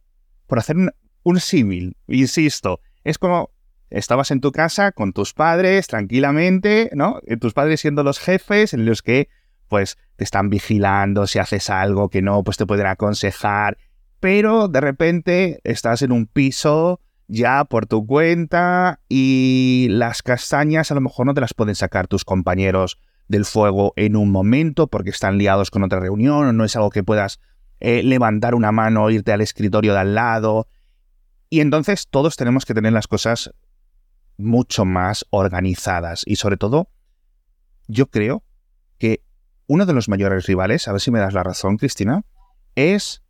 por 0.48 0.60
hacer 0.60 0.76
un, 1.24 1.40
símil, 1.40 1.98
insisto, 2.08 2.82
es 3.04 3.18
como 3.18 3.52
estabas 3.90 4.32
en 4.32 4.42
tu 4.42 4.52
casa 4.52 4.92
con 4.92 5.14
tus 5.14 5.34
padres 5.34 5.88
tranquilamente, 5.88 6.90
¿no? 6.94 7.20
Tus 7.40 7.54
padres 7.54 7.82
siendo 7.82 8.04
los 8.04 8.20
jefes 8.20 8.74
en 8.74 8.86
los 8.86 9.02
que 9.02 9.30
pues 9.68 9.98
te 10.16 10.24
están 10.24 10.50
vigilando, 10.50 11.28
si 11.28 11.40
haces 11.40 11.70
algo 11.70 12.10
que 12.10 12.22
no, 12.22 12.44
pues 12.44 12.58
te 12.58 12.66
pueden 12.66 12.88
aconsejar, 12.88 13.78
pero 14.20 14.68
de 14.68 14.82
repente 14.82 15.62
estás 15.64 16.02
en 16.02 16.12
un 16.12 16.26
piso 16.26 17.00
ya 17.28 17.64
por 17.66 17.86
tu 17.86 18.06
cuenta 18.06 19.00
y 19.08 19.88
las 19.92 20.24
castañas 20.24 20.92
a 20.92 20.96
lo 20.96 21.02
mejor 21.02 21.28
no 21.28 21.34
te 21.34 21.42
las 21.42 21.54
pueden 21.54 21.76
sacar 21.76 22.08
tus 22.08 22.26
compañeros 22.26 22.98
del 23.28 23.46
fuego 23.46 23.94
en 23.96 24.16
un 24.16 24.32
momento 24.32 24.88
porque 24.88 25.12
están 25.12 25.38
liados 25.38 25.70
con 25.70 25.84
otra 25.84 26.00
reunión 26.00 26.48
o 26.48 26.54
no 26.54 26.66
es 26.66 26.76
algo 26.76 26.90
que 26.90 27.04
puedas 27.04 27.40
eh, 27.80 28.02
levantar 28.04 28.56
una 28.56 28.72
mano 28.72 29.10
irte 29.12 29.32
al 29.32 29.42
escritorio 29.42 29.94
de 29.94 30.00
al 30.00 30.16
lado. 30.16 30.68
Y 31.50 31.62
entonces 31.62 32.08
todos 32.10 32.36
tenemos 32.36 32.66
que 32.66 32.74
tener 32.74 32.92
las 32.92 33.08
cosas 33.08 33.52
mucho 34.40 34.86
más 34.86 35.26
organizadas 35.30 36.24
y 36.26 36.38
sobre 36.38 36.58
todo 36.58 36.90
yo 37.88 38.08
creo 38.08 38.44
que 38.98 39.22
uno 39.68 39.86
de 39.86 39.94
los 39.94 40.10
mayores 40.10 40.48
rivales, 40.48 40.88
a 40.88 40.92
ver 40.92 41.02
si 41.02 41.12
me 41.12 41.20
das 41.20 41.34
la 41.34 41.44
razón, 41.44 41.78
Cristina, 41.78 42.24
es 42.76 43.22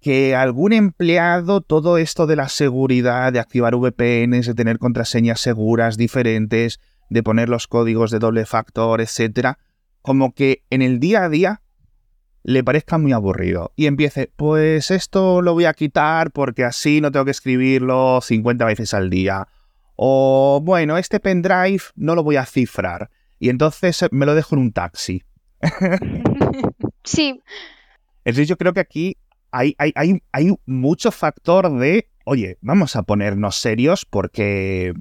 que 0.00 0.34
algún 0.34 0.72
empleado, 0.72 1.60
todo 1.60 1.98
esto 1.98 2.26
de 2.26 2.36
la 2.36 2.48
seguridad, 2.48 3.32
de 3.32 3.38
activar 3.38 3.76
VPNs, 3.76 4.46
de 4.46 4.54
tener 4.54 4.78
contraseñas 4.78 5.40
seguras 5.40 5.96
diferentes, 5.96 6.80
de 7.08 7.22
poner 7.22 7.48
los 7.48 7.68
códigos 7.68 8.10
de 8.10 8.18
doble 8.18 8.46
factor, 8.46 9.00
etcétera, 9.00 9.58
como 10.02 10.34
que 10.34 10.64
en 10.70 10.82
el 10.82 11.00
día 11.00 11.24
a 11.24 11.28
día 11.28 11.62
le 12.42 12.62
parezca 12.62 12.98
muy 12.98 13.12
aburrido 13.12 13.72
y 13.76 13.86
empiece, 13.86 14.30
pues 14.36 14.90
esto 14.90 15.40
lo 15.40 15.54
voy 15.54 15.64
a 15.64 15.72
quitar 15.72 16.30
porque 16.30 16.64
así 16.64 17.00
no 17.00 17.10
tengo 17.10 17.24
que 17.24 17.30
escribirlo 17.30 18.20
50 18.20 18.64
veces 18.66 18.92
al 18.92 19.08
día. 19.08 19.48
O 19.96 20.60
bueno, 20.62 20.98
este 20.98 21.20
pendrive 21.20 21.82
no 21.94 22.14
lo 22.14 22.22
voy 22.22 22.36
a 22.36 22.46
cifrar 22.46 23.10
y 23.38 23.48
entonces 23.48 24.06
me 24.10 24.26
lo 24.26 24.34
dejo 24.34 24.54
en 24.54 24.62
un 24.62 24.72
taxi. 24.72 25.22
sí. 27.04 27.40
Entonces 28.24 28.48
yo 28.48 28.56
creo 28.56 28.72
que 28.72 28.80
aquí 28.80 29.18
hay, 29.50 29.74
hay, 29.78 29.92
hay, 29.94 30.22
hay 30.32 30.54
mucho 30.66 31.12
factor 31.12 31.78
de, 31.78 32.08
oye, 32.24 32.58
vamos 32.60 32.96
a 32.96 33.02
ponernos 33.02 33.56
serios 33.56 34.04
porque 34.04 34.94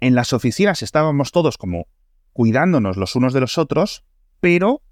en 0.00 0.14
las 0.14 0.32
oficinas 0.32 0.82
estábamos 0.82 1.32
todos 1.32 1.58
como 1.58 1.86
cuidándonos 2.32 2.96
los 2.96 3.16
unos 3.16 3.32
de 3.32 3.40
los 3.40 3.58
otros, 3.58 4.04
pero 4.40 4.82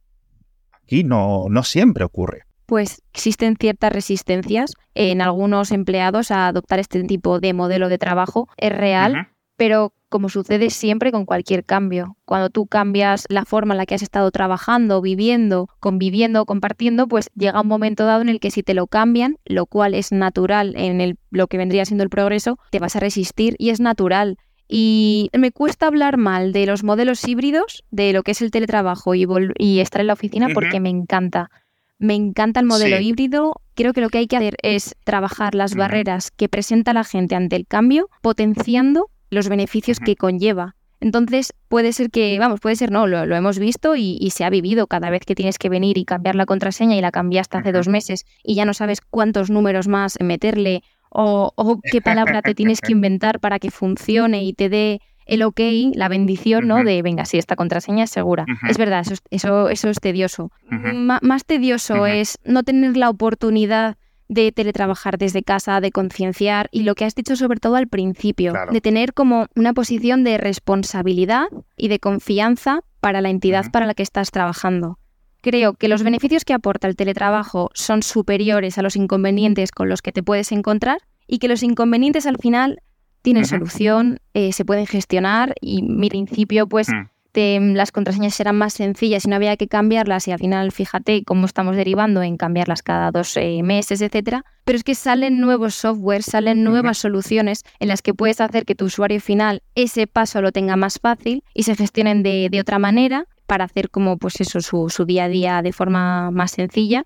aquí 0.73 1.05
no, 1.05 1.47
no 1.51 1.63
siempre 1.63 2.05
ocurre. 2.05 2.45
Pues 2.67 3.03
existen 3.13 3.57
ciertas 3.61 3.93
resistencias 3.93 4.73
en 4.95 5.21
algunos 5.21 5.71
empleados 5.71 6.31
a 6.31 6.49
adoptar 6.49 6.79
este 6.79 7.05
tipo 7.05 7.39
de 7.39 7.53
modelo 7.53 7.91
de 7.91 7.99
trabajo. 7.99 8.49
Es 8.57 8.75
real, 8.75 9.29
pero 9.57 9.93
como 10.09 10.29
sucede 10.29 10.71
siempre 10.71 11.11
con 11.11 11.25
cualquier 11.25 11.65
cambio. 11.65 12.17
Cuando 12.25 12.49
tú 12.49 12.67
cambias 12.67 13.27
la 13.29 13.45
forma 13.45 13.75
en 13.75 13.79
la 13.79 13.87
que 13.87 13.97
has 13.97 14.03
estado 14.03 14.31
trabajando, 14.31 15.01
viviendo, 15.01 15.69
conviviendo, 15.81 16.47
compartiendo, 16.47 17.09
pues 17.09 17.31
llega 17.35 17.61
un 17.61 17.67
momento 17.67 18.05
dado 18.05 18.23
en 18.23 18.29
el 18.29 18.39
que 18.39 18.53
si 18.53 18.63
te 18.63 18.75
lo 18.75 18.87
cambian, 18.87 19.39
lo 19.45 19.67
cual 19.67 19.93
es 19.93 20.13
natural 20.13 20.75
en 20.77 21.01
el, 21.01 21.19
lo 21.31 21.49
que 21.49 21.59
vendría 21.59 21.85
siendo 21.85 22.05
el 22.05 22.11
progreso, 22.11 22.61
te 22.71 22.79
vas 22.79 22.95
a 22.95 23.01
resistir 23.01 23.57
y 23.59 23.71
es 23.71 23.81
natural. 23.81 24.39
Y 24.69 25.31
me 25.37 25.51
cuesta 25.51 25.89
hablar 25.89 26.17
mal 26.17 26.53
de 26.53 26.67
los 26.67 26.85
modelos 26.85 27.27
híbridos, 27.27 27.83
de 27.91 28.13
lo 28.13 28.23
que 28.23 28.31
es 28.31 28.43
el 28.43 28.53
teletrabajo 28.53 29.17
y, 29.17 29.27
y 29.59 29.81
estar 29.81 30.01
en 30.01 30.07
la 30.07 30.13
oficina, 30.13 30.49
porque 30.55 30.79
me 30.79 30.91
encanta. 30.91 31.51
Me 31.99 32.15
encanta 32.15 32.61
el 32.61 32.67
modelo 32.67 33.01
híbrido. 33.01 33.55
Creo 33.75 33.93
que 33.93 34.01
lo 34.01 34.11
que 34.11 34.19
hay 34.19 34.27
que 34.27 34.37
hacer 34.37 34.57
es 34.63 34.95
trabajar 35.05 35.55
las 35.55 35.75
barreras 35.75 36.31
que 36.31 36.49
presenta 36.49 36.93
la 36.93 37.03
gente 37.03 37.35
ante 37.35 37.57
el 37.57 37.67
cambio, 37.67 38.09
potenciando 38.23 39.11
los 39.35 39.49
beneficios 39.49 40.01
que 40.01 40.17
conlleva. 40.17 40.77
Entonces 41.01 41.53
puede 41.69 41.93
ser 41.93 42.11
que, 42.11 42.39
vamos, 42.39 42.61
puede 42.61 42.77
ser 42.77 42.91
no, 42.91 43.07
lo, 43.07 43.23
hemos 43.37 43.59
visto 43.59 43.95
y, 43.95 44.31
se 44.31 44.45
ha 44.45 44.51
vivido 44.51 44.87
cada 44.87 45.11
vez 45.11 45.23
que 45.27 45.35
tienes 45.35 45.59
que 45.59 45.69
venir 45.69 45.99
y 45.99 46.07
cambiar 46.07 46.35
la 46.35 46.47
contraseña 46.47 46.97
y 46.97 47.03
la 47.03 47.11
cambiaste 47.11 47.59
hace 47.59 47.73
dos 47.73 47.89
meses 47.89 48.25
y 48.43 48.55
ya 48.55 48.65
no 48.65 48.73
sabes 48.73 49.01
cuántos 49.03 49.51
números 49.51 49.87
más 49.87 50.17
meterle 50.21 50.83
o, 51.11 51.53
qué 51.93 52.01
palabra 52.01 52.41
te 52.41 52.55
tienes 52.55 52.81
que 52.81 52.93
inventar 52.93 53.39
para 53.39 53.59
que 53.59 53.71
funcione 53.71 54.45
y 54.45 54.55
te 54.55 54.69
dé 54.69 55.01
el 55.27 55.43
ok, 55.43 55.61
la 55.95 56.09
bendición, 56.09 56.67
¿no? 56.69 56.83
De, 56.85 57.03
venga, 57.03 57.25
sí, 57.25 57.39
esta 57.39 57.57
contraseña 57.57 58.05
es 58.05 58.11
segura. 58.11 58.47
Es 58.69 58.79
verdad, 58.79 59.01
eso, 59.01 59.15
eso, 59.31 59.69
eso 59.69 59.89
es 59.89 60.01
tedioso. 60.01 60.51
más 60.71 61.45
tedioso 61.45 62.07
es 62.07 62.39
no 62.45 62.63
tener 62.63 62.97
la 62.97 63.11
oportunidad 63.11 63.97
de 64.29 64.53
teletrabajar 64.53 65.19
desde 65.19 65.43
casa, 65.43 65.81
de 65.81 65.91
concienciar 65.91 66.69
y 66.73 66.83
lo 66.83 66.95
que 66.95 67.05
has 67.05 67.15
dicho 67.15 67.37
sobre 67.37 67.61
todo 67.61 67.77
al 67.77 67.89
principio, 67.89 68.53
de 68.71 68.81
tener 68.81 69.13
como 69.15 69.47
una 69.55 69.75
posición 69.75 70.25
de 70.25 70.39
responsabilidad 70.39 71.47
y 71.77 71.89
de 71.89 71.99
confianza 71.99 72.81
para 73.01 73.21
la 73.21 73.31
entidad 73.31 73.71
para 73.71 73.87
la 73.87 73.95
que 73.95 74.03
estás 74.03 74.31
trabajando. 74.31 74.99
Creo 75.43 75.75
que 75.75 75.89
los 75.89 76.03
beneficios 76.03 76.47
que 76.47 76.55
aporta 76.55 76.89
el 76.89 76.97
teletrabajo 76.97 77.71
son 77.75 78.03
superiores 78.03 78.79
a 78.79 78.83
los 78.83 78.97
inconvenientes 78.97 79.73
con 79.73 79.91
los 79.91 80.01
que 80.01 80.11
te 80.11 80.23
puedes 80.23 80.53
encontrar 80.53 81.03
y 81.27 81.39
que 81.39 81.49
los 81.49 81.63
inconvenientes 81.63 82.27
al 82.27 82.39
final 82.39 82.81
tienen 83.21 83.45
solución, 83.47 84.21
eh, 84.35 84.53
se 84.53 84.65
pueden 84.65 84.87
gestionar 84.87 85.55
y 85.61 85.83
mi 85.83 86.09
principio 86.09 86.67
pues 86.67 86.89
mm. 86.89 87.09
Mm, 87.35 87.75
las 87.75 87.91
contraseñas 87.91 88.39
eran 88.39 88.57
más 88.57 88.75
sencillas 88.75 89.25
y 89.25 89.29
no 89.29 89.37
había 89.37 89.57
que 89.57 89.67
cambiarlas 89.67 90.29
y 90.29 90.33
al 90.33 90.39
final 90.39 90.71
fíjate 90.73 91.25
cómo 91.25 91.47
estamos 91.47 91.77
derivando 91.77 92.23
en 92.23 92.37
cambiarlas 92.37 92.83
cada 92.83 93.11
dos 93.11 93.37
eh, 93.37 93.63
meses, 93.63 94.01
etcétera. 94.01 94.45
Pero 94.65 94.77
es 94.77 94.85
que 94.85 94.95
salen 94.95 95.41
nuevos 95.41 95.75
software, 95.75 96.23
salen 96.23 96.63
nuevas 96.65 96.99
soluciones 96.99 97.65
en 97.81 97.89
las 97.89 98.03
que 98.03 98.15
puedes 98.15 98.41
hacer 98.41 98.65
que 98.65 98.75
tu 98.75 98.87
usuario 98.87 99.21
final 99.21 99.63
ese 99.75 100.07
paso 100.07 100.41
lo 100.41 100.53
tenga 100.53 100.77
más 100.77 100.99
fácil 101.01 101.43
y 101.55 101.65
se 101.65 101.75
gestionen 101.75 102.23
de, 102.23 102.51
otra 102.61 102.79
manera 102.79 103.27
para 103.47 103.65
hacer 103.65 103.91
como 103.91 104.17
pues 104.17 104.41
eso 104.41 104.61
su, 104.61 104.89
su 104.89 105.05
día 105.05 105.25
a 105.25 105.29
día 105.29 105.63
de 105.63 105.73
forma 105.73 106.31
más 106.31 106.53
sencilla. 106.53 107.05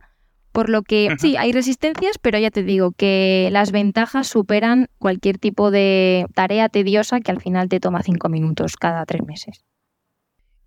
Por 0.52 0.68
lo 0.68 0.82
que 0.82 1.14
sí, 1.18 1.37
hay 1.37 1.52
resistencias, 1.52 2.18
pero 2.18 2.38
ya 2.38 2.50
te 2.50 2.62
digo 2.62 2.92
que 2.92 3.49
las 3.52 3.70
ventajas 3.70 4.26
superan 4.26 4.88
cualquier 4.99 5.38
tipo 5.38 5.70
de 5.70 6.26
tarea 6.35 6.68
tediosa 6.68 7.20
que 7.20 7.30
al 7.30 7.40
final 7.40 7.68
te 7.68 7.80
toma 7.80 8.02
cinco 8.02 8.28
minutos 8.28 8.76
cada 8.76 9.04
tres 9.04 9.25
meses. 9.25 9.64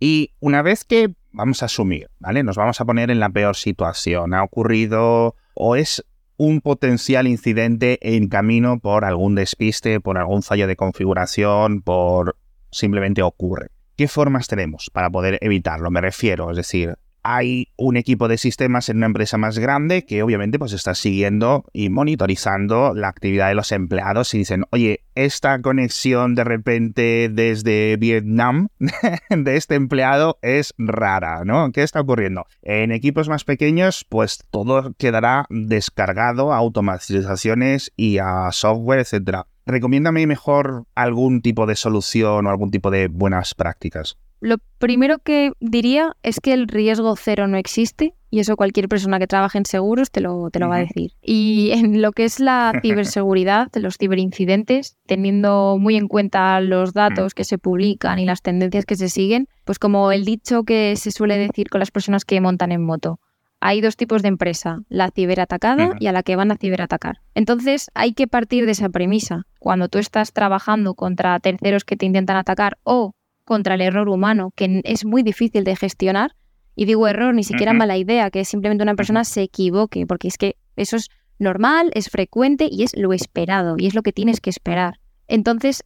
Y 0.04 0.34
una 0.40 0.64
vez 0.64 0.84
que 0.84 1.14
vamos 1.32 1.62
a 1.62 1.68
asumir, 1.68 2.10
¿vale? 2.18 2.42
Nos 2.42 2.58
vamos 2.58 2.82
a 2.82 2.86
poner 2.86 3.12
en 3.12 3.20
la 3.20 3.30
peor 3.30 3.56
situación. 3.56 4.34
Ha 4.34 4.44
ocurrido 4.44 5.36
o 5.54 5.76
es 5.76 6.04
un 6.38 6.60
potencial 6.60 7.28
incidente 7.28 8.00
en 8.02 8.28
camino 8.28 8.80
por 8.80 9.06
algún 9.06 9.36
despiste, 9.36 10.00
por 10.00 10.18
algún 10.18 10.42
fallo 10.42 10.66
de 10.66 10.76
configuración, 10.76 11.84
por 11.84 12.36
simplemente 12.72 13.22
ocurre. 13.22 13.68
¿Qué 13.96 14.08
formas 14.08 14.48
tenemos 14.48 14.90
para 14.92 15.12
poder 15.12 15.38
evitarlo? 15.42 15.92
Me 15.92 16.02
refiero, 16.02 16.50
es 16.50 16.58
decir, 16.58 16.98
hay 17.24 17.70
un 17.78 17.98
equipo 17.98 18.28
de 18.28 18.38
sistemas 18.38 18.90
en 18.90 18.98
una 18.98 19.06
empresa 19.08 19.38
más 19.38 19.60
grande 19.60 20.06
que 20.06 20.24
obviamente 20.24 20.60
pues 20.60 20.74
está 20.74 20.96
siguiendo 20.96 21.66
y 21.74 21.90
monitorizando 21.90 22.94
la 22.94 23.10
actividad 23.10 23.50
de 23.50 23.56
los 23.56 23.72
empleados 23.72 24.34
y 24.34 24.40
dicen, 24.40 24.66
oye, 24.72 25.04
esta 25.16 25.62
conexión 25.62 26.36
de 26.36 26.44
repente 26.44 27.30
desde 27.32 27.98
Vietnam 27.98 28.70
de 29.30 29.56
este 29.56 29.76
empleado 29.76 30.40
es 30.42 30.74
rara, 30.78 31.44
¿no? 31.46 31.72
¿Qué 31.72 31.84
está 31.84 32.02
ocurriendo? 32.02 32.46
En 32.62 32.92
equipos 32.92 33.30
más 33.30 33.44
pequeños 33.44 34.06
pues 34.08 34.44
todo 34.50 34.94
quedará 34.98 35.46
descargado 35.50 36.54
a 36.54 36.58
automatizaciones 36.58 37.92
y 37.96 38.18
a 38.18 38.52
software, 38.52 39.00
etcétera. 39.00 39.48
Recomiéndame 39.66 40.26
mejor 40.26 40.86
algún 40.96 41.42
tipo 41.42 41.68
de 41.68 41.76
solución 41.76 42.48
o 42.48 42.50
algún 42.50 42.72
tipo 42.72 42.90
de 42.90 43.08
buenas 43.08 43.54
prácticas. 43.54 44.18
Lo 44.42 44.58
primero 44.80 45.20
que 45.20 45.52
diría 45.60 46.18
es 46.24 46.40
que 46.40 46.54
el 46.54 46.68
riesgo 46.68 47.16
cero 47.16 47.48
no 47.48 47.58
existe 47.58 48.16
y 48.32 48.40
eso 48.40 48.58
cualquier 48.58 48.90
persona 48.90 49.20
que 49.20 49.28
trabaje 49.28 49.60
en 49.60 49.66
seguros 49.66 50.10
te 50.10 50.20
lo, 50.20 50.50
te 50.50 50.58
lo 50.58 50.68
va 50.68 50.78
a 50.78 50.80
decir. 50.80 51.12
Y 51.22 51.70
en 51.74 52.02
lo 52.02 52.12
que 52.12 52.26
es 52.26 52.40
la 52.40 52.74
ciberseguridad, 52.82 53.68
los 53.76 53.98
ciberincidentes, 53.98 54.98
teniendo 55.06 55.78
muy 55.80 55.96
en 55.96 56.08
cuenta 56.08 56.60
los 56.60 56.94
datos 56.94 57.36
que 57.36 57.44
se 57.44 57.60
publican 57.60 58.18
y 58.18 58.26
las 58.26 58.42
tendencias 58.42 58.86
que 58.86 58.96
se 58.96 59.10
siguen, 59.10 59.48
pues 59.64 59.78
como 59.78 60.12
el 60.12 60.26
dicho 60.26 60.64
que 60.64 60.96
se 60.96 61.12
suele 61.12 61.38
decir 61.38 61.70
con 61.70 61.80
las 61.80 61.92
personas 61.92 62.26
que 62.26 62.42
montan 62.42 62.72
en 62.72 62.84
moto, 62.84 63.20
hay 63.60 63.80
dos 63.80 63.96
tipos 63.96 64.24
de 64.24 64.30
empresa, 64.30 64.80
la 64.90 65.12
ciberatacada 65.12 65.96
y 66.00 66.08
a 66.08 66.12
la 66.12 66.24
que 66.24 66.36
van 66.36 66.52
a 66.52 66.58
ciberatacar. 66.58 67.22
Entonces 67.36 67.92
hay 67.94 68.14
que 68.14 68.26
partir 68.26 68.66
de 68.66 68.72
esa 68.72 68.90
premisa. 68.90 69.44
Cuando 69.60 69.88
tú 69.88 70.00
estás 70.00 70.34
trabajando 70.34 70.96
contra 70.96 71.40
terceros 71.40 71.86
que 71.86 71.96
te 71.96 72.08
intentan 72.08 72.38
atacar 72.38 72.80
o 72.82 73.14
contra 73.44 73.76
el 73.76 73.82
error 73.82 74.10
humano, 74.10 74.52
que 74.56 74.82
es 74.84 75.06
muy 75.06 75.24
difícil 75.24 75.64
de 75.64 75.76
gestionar, 75.76 76.36
y 76.76 76.86
digo 76.86 77.08
error, 77.08 77.34
ni 77.34 77.44
siquiera 77.44 77.74
mala 77.74 77.98
idea, 77.98 78.32
que 78.32 78.46
simplemente 78.46 78.84
una 78.84 78.96
persona 78.96 79.24
se 79.24 79.44
equivoque, 79.44 80.06
porque 80.08 80.28
es 80.28 80.38
que 80.38 80.56
eso 80.76 80.96
es 80.96 81.10
normal, 81.38 81.92
es 81.94 82.10
frecuente 82.10 82.68
y 82.72 82.84
es 82.84 82.96
lo 82.96 83.14
esperado, 83.14 83.76
y 83.78 83.88
es 83.88 83.96
lo 83.96 84.04
que 84.04 84.14
tienes 84.14 84.40
que 84.40 84.50
esperar. 84.50 85.00
Entonces, 85.28 85.84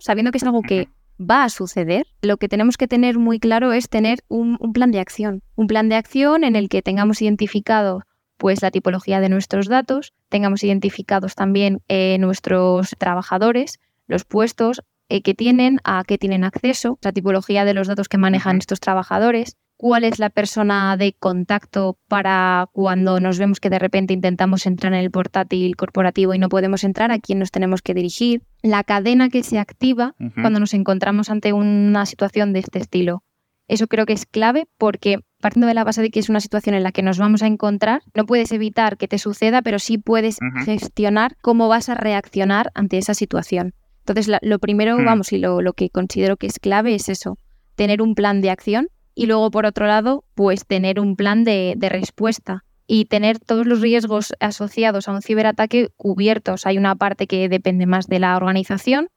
sabiendo 0.00 0.30
que 0.30 0.38
es 0.38 0.44
algo 0.44 0.62
que 0.62 0.88
va 1.20 1.44
a 1.44 1.48
suceder, 1.48 2.06
lo 2.22 2.36
que 2.36 2.48
tenemos 2.48 2.76
que 2.76 2.88
tener 2.88 3.18
muy 3.18 3.38
claro 3.38 3.72
es 3.72 3.88
tener 3.88 4.20
un, 4.28 4.58
plan 4.72 4.90
de 4.90 5.00
acción. 5.00 5.42
Un 5.54 5.66
plan 5.66 5.88
de 5.88 5.96
acción 5.96 6.44
en 6.44 6.56
el 6.56 6.68
que 6.68 6.82
tengamos 6.82 7.22
identificado 7.22 8.02
pues 8.36 8.60
la 8.60 8.70
tipología 8.70 9.20
de 9.20 9.30
nuestros 9.30 9.66
datos, 9.66 10.12
tengamos 10.28 10.62
identificados 10.62 11.34
también 11.34 11.80
eh, 11.88 12.18
nuestros 12.20 12.90
trabajadores, 12.98 13.80
los 14.08 14.24
puestos 14.24 14.82
eh, 15.08 15.22
que 15.22 15.34
tienen, 15.34 15.80
a 15.84 16.02
qué 16.06 16.18
tienen 16.18 16.44
acceso, 16.44 16.98
la 17.02 17.12
tipología 17.12 17.64
de 17.64 17.74
los 17.74 17.88
datos 17.88 18.08
que 18.08 18.18
manejan 18.18 18.58
estos 18.58 18.80
trabajadores, 18.80 19.56
cuál 19.76 20.04
es 20.04 20.18
la 20.18 20.30
persona 20.30 20.96
de 20.96 21.12
contacto 21.12 21.98
para 22.08 22.68
cuando 22.72 23.20
nos 23.20 23.38
vemos 23.38 23.60
que 23.60 23.70
de 23.70 23.78
repente 23.78 24.14
intentamos 24.14 24.66
entrar 24.66 24.92
en 24.94 25.00
el 25.00 25.10
portátil 25.10 25.76
corporativo 25.76 26.34
y 26.34 26.38
no 26.38 26.48
podemos 26.48 26.82
entrar, 26.84 27.10
a 27.10 27.18
quién 27.18 27.38
nos 27.38 27.50
tenemos 27.50 27.82
que 27.82 27.94
dirigir, 27.94 28.42
la 28.62 28.84
cadena 28.84 29.28
que 29.28 29.42
se 29.42 29.58
activa 29.58 30.14
cuando 30.40 30.60
nos 30.60 30.74
encontramos 30.74 31.30
ante 31.30 31.52
una 31.52 32.06
situación 32.06 32.52
de 32.52 32.60
este 32.60 32.78
estilo. 32.78 33.22
Eso 33.68 33.88
creo 33.88 34.06
que 34.06 34.12
es 34.12 34.26
clave 34.26 34.66
porque 34.78 35.18
partiendo 35.40 35.66
de 35.66 35.74
la 35.74 35.84
base 35.84 36.00
de 36.00 36.10
que 36.10 36.20
es 36.20 36.28
una 36.28 36.40
situación 36.40 36.74
en 36.74 36.82
la 36.82 36.92
que 36.92 37.02
nos 37.02 37.18
vamos 37.18 37.42
a 37.42 37.46
encontrar, 37.46 38.02
no 38.14 38.24
puedes 38.24 38.52
evitar 38.52 38.96
que 38.96 39.08
te 39.08 39.18
suceda, 39.18 39.62
pero 39.62 39.78
sí 39.78 39.98
puedes 39.98 40.38
gestionar 40.64 41.36
cómo 41.42 41.68
vas 41.68 41.88
a 41.88 41.94
reaccionar 41.94 42.70
ante 42.74 42.98
esa 42.98 43.14
situación. 43.14 43.74
Entonces, 44.06 44.38
lo 44.40 44.58
primero, 44.58 44.96
mm. 44.98 45.04
vamos, 45.04 45.32
y 45.32 45.38
lo, 45.38 45.60
lo 45.60 45.72
que 45.72 45.90
considero 45.90 46.36
que 46.36 46.46
es 46.46 46.58
clave 46.58 46.94
es 46.94 47.08
eso, 47.08 47.38
tener 47.74 48.00
un 48.02 48.14
plan 48.14 48.40
de 48.40 48.50
acción 48.50 48.88
y 49.18 49.26
luego, 49.26 49.50
por 49.50 49.64
otro 49.64 49.86
lado, 49.86 50.24
pues 50.34 50.66
tener 50.66 51.00
un 51.00 51.16
plan 51.16 51.42
de, 51.42 51.76
respuesta 51.80 52.64
y 52.86 53.06
tener 53.06 53.38
todos 53.40 53.66
los 53.66 53.80
riesgos 53.80 54.34
asociados 54.40 55.08
a 55.08 55.12
un 55.12 55.22
ciberataque 55.22 55.88
cubiertos. 55.96 56.66
Hay 56.66 56.76
una 56.76 56.94
parte 56.94 57.26
que 57.26 57.48
depende 57.48 57.86
más 57.86 58.08
de 58.08 58.18
la 58.18 58.36
organización, 58.36 59.08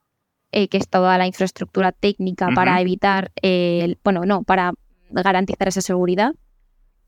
eh, 0.51 0.69
que 0.69 0.77
es 0.77 0.87
toda 0.87 1.17
la 1.17 1.27
infraestructura 1.27 1.91
técnica 1.91 2.49
para 2.55 2.79
evitar, 2.79 3.31
el, 3.41 3.99
bueno, 4.01 4.25
no, 4.25 4.43
para 4.43 4.71
garantizar 5.11 5.67
esa 5.67 5.81
seguridad. 5.81 6.33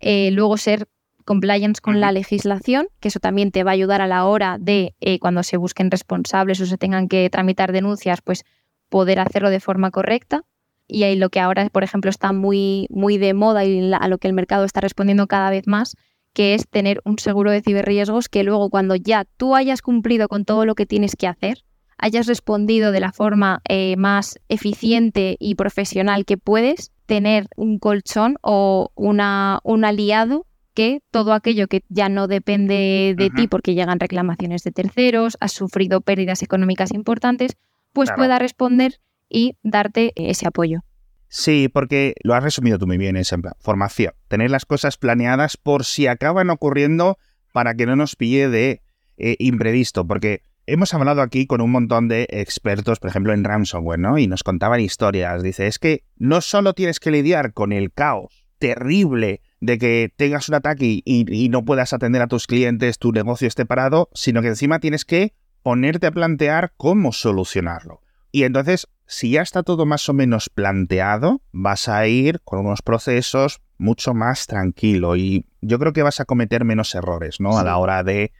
Eh, 0.02 0.30
luego 0.32 0.58
ser 0.58 0.88
compliance 1.32 1.80
con 1.80 2.02
la 2.02 2.12
legislación, 2.12 2.90
que 3.00 3.08
eso 3.08 3.22
también 3.22 3.52
te 3.52 3.64
va 3.64 3.72
a 3.72 3.74
ayudar 3.74 4.02
a 4.02 4.08
la 4.08 4.26
hora 4.26 4.58
de 4.60 4.96
eh, 5.00 5.18
cuando 5.18 5.44
se 5.44 5.56
busquen 5.56 5.90
responsables 5.90 6.60
o 6.60 6.66
se 6.66 6.78
tengan 6.78 7.08
que 7.08 7.30
tramitar 7.30 7.72
denuncias, 7.72 8.22
pues 8.22 8.44
poder 8.90 9.18
hacerlo 9.18 9.50
de 9.50 9.62
forma 9.62 9.92
correcta. 9.92 10.42
Y 10.90 11.04
ahí 11.04 11.16
lo 11.16 11.30
que 11.30 11.40
ahora, 11.40 11.70
por 11.70 11.86
ejemplo, 11.86 12.10
está 12.10 12.34
muy, 12.34 12.88
muy 12.90 13.18
de 13.18 13.34
moda 13.34 13.64
y 13.64 13.94
a 13.94 14.10
lo 14.10 14.18
que 14.18 14.28
el 14.28 14.34
mercado 14.34 14.66
está 14.66 14.82
respondiendo 14.82 15.28
cada 15.28 15.50
vez 15.50 15.68
más, 15.68 15.96
que 16.34 16.54
es 16.54 16.68
tener 16.68 17.00
un 17.06 17.18
seguro 17.18 17.50
de 17.50 17.62
ciberriesgos 17.62 18.28
que 18.28 18.44
luego 18.44 18.70
cuando 18.70 18.98
ya 18.98 19.24
tú 19.38 19.56
hayas 19.56 19.82
cumplido 19.82 20.28
con 20.28 20.44
todo 20.44 20.66
lo 20.66 20.76
que 20.76 20.86
tienes 20.86 21.16
que 21.16 21.28
hacer, 21.28 21.64
hayas 21.98 22.28
respondido 22.28 22.92
de 22.92 23.00
la 23.00 23.14
forma 23.14 23.62
eh, 23.70 23.96
más 23.96 24.38
eficiente 24.50 25.38
y 25.40 25.56
profesional 25.56 26.26
que 26.26 26.36
puedes, 26.36 26.92
tener 27.06 27.48
un 27.56 27.80
colchón 27.80 28.36
o 28.42 28.92
una, 28.96 29.62
un 29.64 29.86
aliado 29.86 30.46
que 30.74 31.02
todo 31.12 31.34
aquello 31.34 31.68
que 31.68 31.84
ya 31.90 32.10
no 32.10 32.28
depende 32.28 33.14
de 33.18 33.30
ti 33.30 33.48
porque 33.48 33.74
llegan 33.74 34.00
reclamaciones 34.00 34.64
de 34.64 34.72
terceros, 34.72 35.38
has 35.40 35.52
sufrido 35.52 36.02
pérdidas 36.02 36.44
económicas 36.44 36.94
importantes, 36.94 37.58
pues 37.94 38.10
pueda 38.16 38.40
responder 38.40 39.00
y 39.30 39.58
darte 39.64 40.14
ese 40.16 40.48
apoyo. 40.48 40.80
Sí, 41.28 41.70
porque 41.70 42.16
lo 42.24 42.34
has 42.34 42.44
resumido 42.44 42.78
tú 42.78 42.88
muy 42.88 42.98
bien, 42.98 43.16
es 43.16 43.32
en 43.32 43.42
formación. 43.60 44.14
Tener 44.28 44.52
las 44.52 44.66
cosas 44.66 44.98
planeadas 44.98 45.56
por 45.56 45.86
si 45.86 46.08
acaban 46.08 46.50
ocurriendo 46.50 47.18
para 47.54 47.74
que 47.74 47.86
no 47.86 47.96
nos 47.96 48.16
pille 48.18 48.50
de 48.50 48.82
eh, 49.18 49.36
imprevisto, 49.40 50.06
porque 50.06 50.44
hemos 50.66 50.94
hablado 50.94 51.22
aquí 51.22 51.48
con 51.48 51.62
un 51.62 51.72
montón 51.72 52.08
de 52.08 52.28
expertos, 52.30 53.00
por 53.00 53.10
ejemplo, 53.10 53.34
en 53.34 53.44
ransomware, 53.44 54.00
¿no? 54.00 54.18
Y 54.18 54.28
nos 54.28 54.44
contaban 54.44 54.82
historias. 54.82 55.42
Dice, 55.42 55.68
es 55.68 55.80
que 55.80 56.04
no 56.18 56.42
solo 56.42 56.74
tienes 56.74 57.00
que 57.00 57.12
lidiar 57.12 57.54
con 57.54 57.72
el 57.72 57.94
caos 57.94 58.46
terrible 58.60 59.42
de 59.62 59.78
que 59.78 60.14
tengas 60.16 60.50
un 60.50 60.56
ataque 60.56 61.02
y 61.06 61.50
no 61.50 61.64
puedas 61.64 61.94
atender 61.94 62.22
a 62.22 62.28
tus 62.28 62.48
clientes, 62.48 63.00
tu 63.00 63.12
negocio 63.14 63.48
esté 63.48 63.66
parado, 63.66 64.10
sino 64.14 64.42
que 64.42 64.50
encima 64.50 64.80
tienes 64.80 65.06
que 65.06 65.34
ponerte 65.64 66.08
a 66.08 66.12
plantear 66.12 66.74
cómo 66.76 67.14
solucionarlo. 67.14 68.02
Y 68.32 68.44
entonces 68.44 68.88
si 69.12 69.32
ya 69.32 69.42
está 69.42 69.62
todo 69.62 69.86
más 69.86 70.08
o 70.08 70.14
menos 70.14 70.50
planteado, 70.50 71.42
vas 71.52 71.90
a 71.90 72.08
ir 72.08 72.40
con 72.46 72.60
unos 72.66 72.82
procesos 72.82 73.60
mucho 73.78 74.14
más 74.14 74.48
tranquilo 74.48 75.18
y 75.18 75.46
yo 75.60 75.80
creo 75.80 75.92
que 75.92 76.02
vas 76.02 76.22
a 76.22 76.26
cometer 76.26 76.64
menos 76.64 76.96
errores, 76.96 77.42
¿no? 77.42 77.58
A 77.58 77.66
la 77.66 77.76
hora 77.78 78.04
de 78.04 78.32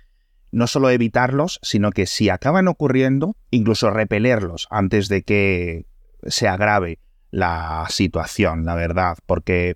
no 0.52 0.68
solo 0.68 0.90
evitarlos, 0.90 1.60
sino 1.62 1.92
que 1.92 2.06
si 2.06 2.30
acaban 2.30 2.70
ocurriendo, 2.70 3.36
incluso 3.50 3.90
repelerlos 3.90 4.70
antes 4.72 5.10
de 5.10 5.24
que 5.24 5.88
se 6.24 6.48
agrave 6.48 7.00
la 7.32 7.86
situación, 7.90 8.66
la 8.66 8.76
verdad, 8.76 9.18
porque 9.26 9.76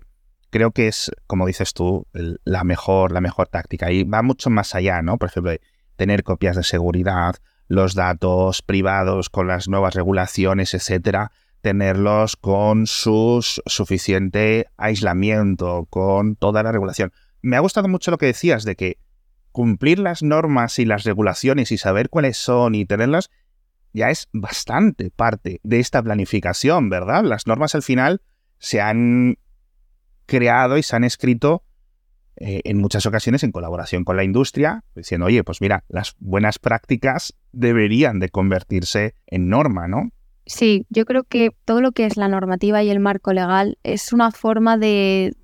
creo 0.50 0.70
que 0.70 0.88
es, 0.88 1.10
como 1.26 1.46
dices 1.46 1.74
tú, 1.74 2.06
la 2.12 2.64
mejor, 2.64 3.12
la 3.12 3.20
mejor 3.20 3.48
táctica 3.48 3.90
y 3.90 4.04
va 4.04 4.22
mucho 4.22 4.50
más 4.50 4.74
allá, 4.74 5.02
¿no? 5.02 5.18
Por 5.18 5.28
ejemplo, 5.28 5.52
tener 5.96 6.22
copias 6.22 6.56
de 6.56 6.62
seguridad, 6.62 7.36
los 7.68 7.94
datos 7.94 8.62
privados 8.62 9.30
con 9.30 9.48
las 9.48 9.68
nuevas 9.68 9.94
regulaciones, 9.94 10.74
etcétera, 10.74 11.32
tenerlos 11.62 12.36
con 12.36 12.86
su 12.86 13.44
suficiente 13.66 14.66
aislamiento, 14.76 15.86
con 15.90 16.36
toda 16.36 16.62
la 16.62 16.72
regulación. 16.72 17.12
Me 17.42 17.56
ha 17.56 17.60
gustado 17.60 17.88
mucho 17.88 18.10
lo 18.10 18.18
que 18.18 18.26
decías 18.26 18.64
de 18.64 18.76
que 18.76 18.98
cumplir 19.52 19.98
las 19.98 20.22
normas 20.22 20.78
y 20.78 20.84
las 20.84 21.04
regulaciones 21.04 21.72
y 21.72 21.78
saber 21.78 22.10
cuáles 22.10 22.36
son 22.36 22.74
y 22.74 22.84
tenerlas 22.84 23.30
ya 23.92 24.10
es 24.10 24.28
bastante 24.32 25.10
parte 25.10 25.60
de 25.62 25.80
esta 25.80 26.02
planificación, 26.02 26.90
¿verdad? 26.90 27.24
Las 27.24 27.46
normas 27.46 27.74
al 27.74 27.82
final 27.82 28.20
se 28.58 28.80
han 28.80 29.38
creado 30.26 30.76
y 30.76 30.82
se 30.82 30.96
han 30.96 31.04
escrito 31.04 31.62
eh, 32.38 32.60
en 32.64 32.76
muchas 32.76 33.06
ocasiones 33.06 33.42
en 33.44 33.52
colaboración 33.52 34.04
con 34.04 34.16
la 34.16 34.24
industria, 34.24 34.84
diciendo, 34.94 35.26
oye, 35.26 35.42
pues 35.42 35.62
mira, 35.62 35.84
las 35.88 36.14
buenas 36.18 36.58
prácticas 36.58 37.34
deberían 37.52 38.18
de 38.18 38.28
convertirse 38.28 39.14
en 39.26 39.48
norma, 39.48 39.88
¿no? 39.88 40.10
Sí, 40.44 40.86
yo 40.90 41.06
creo 41.06 41.24
que 41.24 41.50
todo 41.64 41.80
lo 41.80 41.92
que 41.92 42.04
es 42.04 42.18
la 42.18 42.28
normativa 42.28 42.82
y 42.82 42.90
el 42.90 43.00
marco 43.00 43.32
legal 43.32 43.78
es 43.82 44.12
una 44.12 44.30
forma 44.32 44.76
de, 44.76 45.34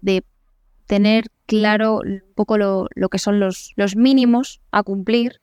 tener 0.87 1.25
claro 1.47 2.01
un 2.05 2.23
poco 2.35 2.59
lo, 2.59 2.89
que 3.11 3.19
son 3.19 3.41
los, 3.41 3.73
los, 3.77 3.97
mínimos 3.97 4.61
a 4.71 4.83
cumplir 4.83 5.41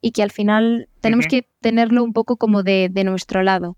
y 0.00 0.10
que 0.10 0.24
al 0.24 0.32
final 0.32 0.88
tenemos 1.00 1.28
que 1.28 1.46
tenerlo 1.60 2.02
un 2.02 2.12
poco 2.12 2.36
como 2.36 2.64
de, 2.64 2.90
nuestro 3.04 3.44
lado. 3.44 3.76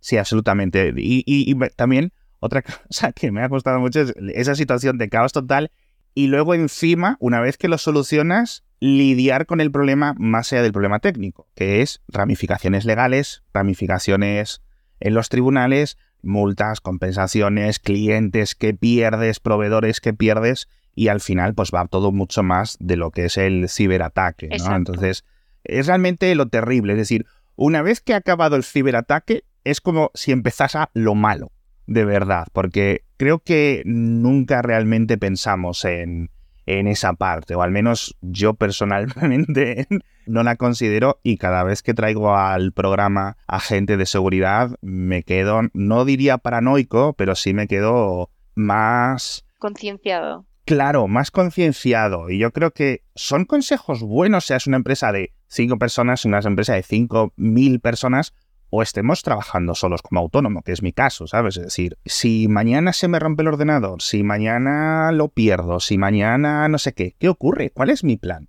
Sí, 0.00 0.16
absolutamente. 0.16 0.94
Y, 0.96 1.22
y, 1.26 1.54
también 1.76 2.12
otra 2.44 2.62
cosa 2.88 3.12
que 3.12 3.32
me 3.32 3.42
ha 3.42 3.48
costado 3.48 3.80
mucho 3.80 4.00
es 4.02 4.14
esa 4.34 4.54
situación 4.54 4.98
de 4.98 5.08
caos 5.08 5.32
total 5.32 5.70
y 6.14 6.28
luego 6.28 6.54
encima, 6.54 7.16
una 7.18 7.40
vez 7.40 7.56
que 7.56 7.66
lo 7.66 7.76
solucionas, 7.76 8.64
lidiar 8.78 9.46
con 9.46 9.60
el 9.60 9.72
problema 9.72 10.14
más 10.16 10.52
allá 10.52 10.62
del 10.62 10.72
problema 10.72 11.00
técnico, 11.00 11.48
que 11.56 11.82
es 11.82 12.02
ramificaciones 12.06 12.84
legales, 12.84 13.42
ramificaciones 13.52 14.62
en 15.00 15.14
los 15.14 15.28
tribunales, 15.28 15.98
multas, 16.22 16.80
compensaciones, 16.80 17.80
clientes 17.80 18.54
que 18.54 18.74
pierdes, 18.74 19.40
proveedores 19.40 20.00
que 20.00 20.14
pierdes 20.14 20.68
y 20.94 21.08
al 21.08 21.20
final 21.20 21.54
pues 21.54 21.72
va 21.74 21.86
todo 21.88 22.12
mucho 22.12 22.44
más 22.44 22.76
de 22.78 22.96
lo 22.96 23.10
que 23.10 23.24
es 23.24 23.36
el 23.36 23.68
ciberataque, 23.68 24.50
¿no? 24.58 24.76
Entonces, 24.76 25.24
es 25.64 25.86
realmente 25.88 26.32
lo 26.36 26.46
terrible, 26.46 26.92
es 26.92 26.98
decir, 26.98 27.26
una 27.56 27.82
vez 27.82 28.00
que 28.00 28.14
ha 28.14 28.18
acabado 28.18 28.54
el 28.54 28.64
ciberataque, 28.64 29.44
es 29.64 29.80
como 29.80 30.10
si 30.14 30.30
empezase 30.30 30.78
lo 30.92 31.14
malo 31.14 31.50
de 31.86 32.04
verdad, 32.04 32.46
porque 32.52 33.04
creo 33.16 33.40
que 33.40 33.82
nunca 33.84 34.62
realmente 34.62 35.18
pensamos 35.18 35.84
en, 35.84 36.30
en 36.66 36.86
esa 36.86 37.14
parte, 37.14 37.54
o 37.54 37.62
al 37.62 37.70
menos 37.70 38.16
yo 38.20 38.54
personalmente 38.54 39.86
no 40.26 40.42
la 40.42 40.56
considero 40.56 41.20
y 41.22 41.36
cada 41.36 41.62
vez 41.64 41.82
que 41.82 41.94
traigo 41.94 42.36
al 42.36 42.72
programa 42.72 43.36
a 43.46 43.60
gente 43.60 43.96
de 43.96 44.06
seguridad 44.06 44.76
me 44.80 45.22
quedo, 45.22 45.62
no 45.72 46.04
diría 46.04 46.38
paranoico, 46.38 47.12
pero 47.14 47.34
sí 47.34 47.54
me 47.54 47.66
quedo 47.66 48.30
más... 48.54 49.44
Concienciado. 49.58 50.46
Claro, 50.64 51.08
más 51.08 51.30
concienciado. 51.30 52.30
Y 52.30 52.38
yo 52.38 52.50
creo 52.50 52.70
que 52.70 53.02
son 53.14 53.44
consejos 53.44 54.00
buenos, 54.00 54.46
seas 54.46 54.66
una 54.66 54.78
empresa 54.78 55.12
de 55.12 55.32
cinco 55.46 55.78
personas, 55.78 56.24
una 56.24 56.40
empresa 56.40 56.74
de 56.74 56.82
cinco 56.82 57.32
mil 57.36 57.80
personas, 57.80 58.32
o 58.76 58.82
estemos 58.82 59.22
trabajando 59.22 59.76
solos 59.76 60.02
como 60.02 60.18
autónomo, 60.18 60.62
que 60.62 60.72
es 60.72 60.82
mi 60.82 60.92
caso, 60.92 61.28
¿sabes? 61.28 61.56
Es 61.56 61.62
decir, 61.62 61.96
si 62.04 62.48
mañana 62.48 62.92
se 62.92 63.06
me 63.06 63.20
rompe 63.20 63.42
el 63.42 63.48
ordenador, 63.48 64.02
si 64.02 64.24
mañana 64.24 65.12
lo 65.12 65.28
pierdo, 65.28 65.78
si 65.78 65.96
mañana 65.96 66.68
no 66.68 66.78
sé 66.78 66.92
qué, 66.92 67.14
¿qué 67.20 67.28
ocurre? 67.28 67.70
¿Cuál 67.70 67.90
es 67.90 68.02
mi 68.02 68.16
plan? 68.16 68.48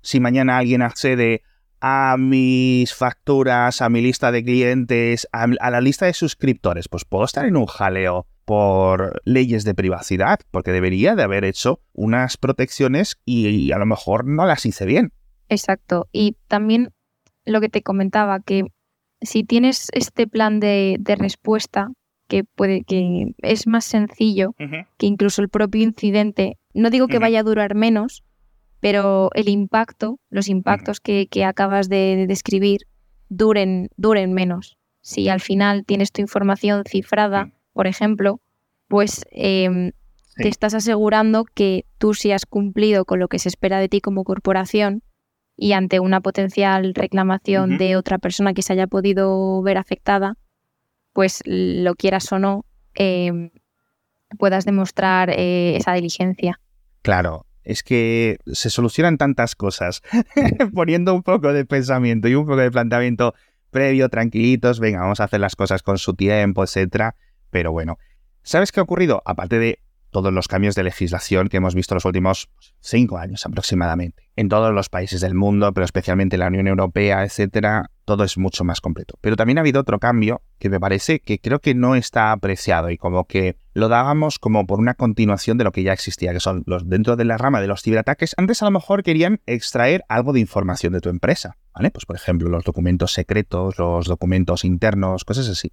Si 0.00 0.20
mañana 0.20 0.58
alguien 0.58 0.80
accede 0.80 1.42
a 1.80 2.16
mis 2.18 2.94
facturas, 2.94 3.82
a 3.82 3.88
mi 3.88 4.00
lista 4.00 4.30
de 4.30 4.44
clientes, 4.44 5.26
a, 5.32 5.48
la 5.48 5.80
lista 5.80 6.06
de 6.06 6.12
suscriptores, 6.14 6.88
pues 6.88 7.04
puedo 7.04 7.24
estar 7.24 7.44
en 7.44 7.56
un 7.56 7.66
jaleo 7.66 8.28
por 8.44 9.22
leyes 9.24 9.64
de 9.64 9.74
privacidad, 9.74 10.38
porque 10.52 10.70
debería 10.70 11.16
de 11.16 11.24
haber 11.24 11.44
hecho 11.44 11.80
unas 11.92 12.36
protecciones 12.36 13.18
y 13.24 13.72
a 13.72 13.78
lo 13.78 13.86
mejor 13.86 14.24
no 14.24 14.46
las 14.46 14.64
hice 14.66 14.86
bien. 14.86 15.12
Exacto. 15.48 16.08
Y 16.12 16.36
también 16.46 16.92
lo 17.44 17.60
que 17.60 17.68
te 17.68 17.82
comentaba, 17.82 18.38
que 18.38 18.66
si 19.22 19.44
tienes 19.44 19.88
este 19.92 20.26
plan 20.26 20.60
de, 20.60 20.98
respuesta, 21.18 21.88
que 22.28 22.44
puede 22.44 22.82
que 22.84 23.34
es 23.38 23.66
más 23.66 23.84
sencillo 23.84 24.54
que 24.96 25.06
incluso 25.06 25.42
el 25.42 25.48
propio 25.48 25.82
incidente, 25.82 26.58
no 26.72 26.90
digo 26.90 27.08
que 27.08 27.18
vaya 27.18 27.40
a 27.40 27.42
durar 27.42 27.74
menos, 27.74 28.22
pero 28.80 29.30
el 29.34 29.48
impacto, 29.48 30.18
los 30.30 30.48
impactos 30.48 31.00
que, 31.00 31.28
acabas 31.44 31.88
de, 31.88 32.26
describir, 32.26 32.80
duren, 33.28 33.88
duren 33.96 34.32
menos. 34.32 34.76
Si 35.00 35.28
al 35.28 35.40
final 35.40 35.84
tienes 35.84 36.12
tu 36.12 36.20
información 36.20 36.84
cifrada, 36.86 37.50
por 37.72 37.86
ejemplo, 37.86 38.40
pues 38.88 39.24
em, 39.30 39.92
te 40.36 40.48
estás 40.48 40.74
asegurando 40.74 41.44
que 41.44 41.84
tú 41.98 42.14
sí 42.14 42.32
has 42.32 42.46
cumplido 42.46 43.04
con 43.04 43.18
lo 43.18 43.28
que 43.28 43.38
se 43.38 43.48
espera 43.48 43.78
de 43.78 43.88
ti 43.88 44.00
como 44.00 44.24
corporación 44.24 45.02
y 45.62 45.74
ante 45.74 46.00
una 46.00 46.20
potencial 46.20 46.92
reclamación 46.92 47.78
de 47.78 47.94
otra 47.94 48.18
persona 48.18 48.52
que 48.52 48.62
se 48.62 48.72
haya 48.72 48.88
podido 48.88 49.62
ver 49.62 49.78
afectada, 49.78 50.34
pues 51.12 51.40
lo 51.46 51.94
quieras 51.94 52.32
o 52.32 52.40
no, 52.40 52.64
em, 52.94 53.50
puedas 54.40 54.64
demostrar 54.64 55.30
eh, 55.30 55.76
esa 55.76 55.92
diligencia. 55.92 56.58
Claro, 57.02 57.46
es 57.62 57.84
que 57.84 58.38
se 58.52 58.70
solucionan 58.70 59.18
tantas 59.18 59.54
cosas 59.54 60.02
poniendo 60.74 61.14
un 61.14 61.22
poco 61.22 61.52
de 61.52 61.64
pensamiento 61.64 62.26
y 62.26 62.34
un 62.34 62.44
poco 62.44 62.56
de 62.56 62.72
planteamiento 62.72 63.32
previo, 63.70 64.08
tranquilitos, 64.08 64.80
venga, 64.80 65.02
vamos 65.02 65.20
a 65.20 65.24
hacer 65.24 65.38
las 65.38 65.54
cosas 65.54 65.84
con 65.84 65.96
su 65.96 66.14
tiempo, 66.14 66.64
etcétera. 66.64 67.14
Pero 67.50 67.70
bueno, 67.70 67.98
¿sabes 68.42 68.72
qué 68.72 68.80
ha 68.80 68.82
ocurrido? 68.82 69.22
Aparte 69.26 69.60
de 69.60 69.78
todos 70.12 70.32
los 70.32 70.46
cambios 70.46 70.76
de 70.76 70.84
legislación 70.84 71.48
que 71.48 71.56
hemos 71.56 71.74
visto 71.74 71.94
los 71.94 72.04
últimos 72.04 72.48
cinco 72.80 73.18
años 73.18 73.44
aproximadamente. 73.44 74.28
En 74.36 74.48
todos 74.48 74.72
los 74.72 74.88
países 74.88 75.20
del 75.20 75.34
mundo, 75.34 75.72
pero 75.72 75.84
especialmente 75.84 76.36
en 76.36 76.40
la 76.40 76.46
Unión 76.46 76.68
Europea, 76.68 77.24
etcétera, 77.24 77.90
todo 78.04 78.22
es 78.22 78.36
mucho 78.38 78.62
más 78.62 78.80
completo. 78.80 79.18
Pero 79.20 79.36
también 79.36 79.58
ha 79.58 79.62
habido 79.62 79.80
otro 79.80 79.98
cambio 79.98 80.42
que 80.58 80.68
me 80.68 80.78
parece 80.78 81.20
que 81.20 81.38
creo 81.38 81.58
que 81.60 81.74
no 81.74 81.96
está 81.96 82.32
apreciado 82.32 82.90
y 82.90 82.98
como 82.98 83.26
que 83.26 83.56
lo 83.74 83.88
dábamos 83.88 84.38
como 84.38 84.66
por 84.66 84.78
una 84.78 84.94
continuación 84.94 85.56
de 85.58 85.64
lo 85.64 85.72
que 85.72 85.82
ya 85.82 85.92
existía, 85.92 86.32
que 86.32 86.40
son 86.40 86.62
los 86.66 86.88
dentro 86.88 87.16
de 87.16 87.24
la 87.24 87.38
rama 87.38 87.60
de 87.60 87.66
los 87.66 87.82
ciberataques. 87.82 88.34
Antes 88.36 88.62
a 88.62 88.66
lo 88.66 88.70
mejor 88.70 89.02
querían 89.02 89.40
extraer 89.46 90.04
algo 90.08 90.32
de 90.32 90.40
información 90.40 90.92
de 90.92 91.00
tu 91.00 91.08
empresa, 91.08 91.56
¿vale? 91.74 91.90
Pues 91.90 92.04
por 92.04 92.16
ejemplo, 92.16 92.48
los 92.48 92.64
documentos 92.64 93.12
secretos, 93.12 93.78
los 93.78 94.06
documentos 94.06 94.64
internos, 94.64 95.24
cosas 95.24 95.48
así. 95.48 95.72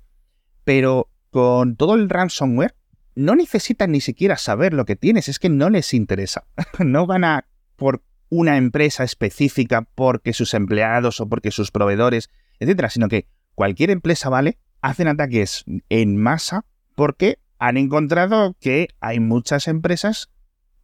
Pero 0.63 1.09
con 1.29 1.75
todo 1.75 1.95
el 1.95 2.09
ransomware 2.09 2.73
no 3.19 3.35
necesitan 3.35 3.91
ni 3.91 3.99
siquiera 3.99 4.37
saber 4.37 4.73
lo 4.73 4.85
que 4.85 4.95
tienes, 4.95 5.27
es 5.27 5.39
que 5.39 5.49
no 5.49 5.69
les 5.69 5.93
interesa. 5.93 6.45
no 6.79 7.05
van 7.05 7.25
a 7.25 7.45
por 7.75 8.01
una 8.29 8.55
empresa 8.55 9.03
específica 9.03 9.81
porque 9.93 10.31
sus 10.31 10.53
empleados 10.53 11.19
o 11.19 11.27
porque 11.27 11.51
sus 11.51 11.69
proveedores, 11.69 12.29
etcétera, 12.59 12.89
sino 12.89 13.09
que 13.09 13.27
cualquier 13.55 13.89
empresa 13.89 14.29
vale, 14.29 14.57
hacen 14.81 15.09
ataques 15.09 15.65
en 15.89 16.15
masa 16.15 16.63
porque 16.95 17.39
han 17.57 17.75
encontrado 17.75 18.55
que 18.61 18.87
hay 19.01 19.19
muchas 19.19 19.67
empresas 19.67 20.29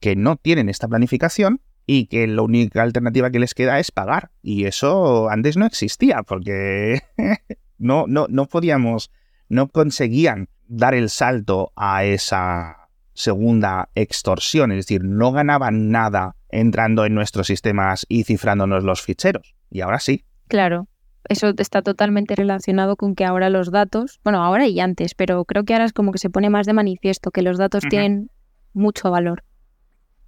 que 0.02 0.17
no 0.17 0.36
tienen 0.36 0.67
esta 0.67 0.89
planificación 0.89 1.62
y 1.86 2.08
que 2.08 2.28
la 2.28 2.41
única 2.41 2.84
alternativa 2.84 3.32
que 3.32 3.39
les 3.39 3.54
queda 3.54 3.80
es 3.80 3.91
pagar. 3.91 4.32
Y 4.41 4.65
eso 4.65 5.30
antes 5.30 5.56
no 5.56 5.65
existía 5.65 6.21
porque 6.24 7.02
no, 7.78 8.08
no, 8.08 8.28
no 8.28 8.48
podíamos, 8.48 9.10
no 9.48 9.69
conseguían 9.69 10.50
dar 10.67 10.93
el 10.93 11.10
salto 11.10 11.71
a 11.75 12.04
esa 12.04 12.89
segunda 13.13 13.89
extorsión, 13.95 14.71
es 14.71 14.86
decir, 14.86 15.04
no 15.04 15.32
ganaban 15.32 15.89
nada 15.89 16.36
entrando 16.49 17.06
en 17.06 17.15
nuestros 17.15 17.47
sistemas 17.47 18.06
y 18.10 18.23
cifrándonos 18.23 18.84
los 18.84 19.01
ficheros. 19.01 19.56
Y 19.71 19.82
ahora 19.82 19.99
sí. 19.99 20.25
Claro, 20.47 20.88
eso 21.28 21.54
está 21.58 21.82
totalmente 21.82 22.36
relacionado 22.36 22.97
con 22.97 23.15
que 23.15 23.25
ahora 23.25 23.49
los 23.49 23.71
datos, 23.71 24.19
bueno, 24.23 24.43
ahora 24.43 24.67
y 24.67 24.80
antes, 24.80 25.15
pero 25.15 25.45
creo 25.45 25.63
que 25.63 25.73
ahora 25.73 25.86
es 25.86 25.93
como 25.93 26.12
que 26.12 26.19
se 26.19 26.30
pone 26.30 26.49
más 26.49 26.65
de 26.65 26.73
manifiesto 26.73 27.32
que 27.32 27.41
los 27.41 27.58
datos 27.58 27.84
tienen 27.89 28.30
mucho 28.73 29.10
valor. 29.12 29.43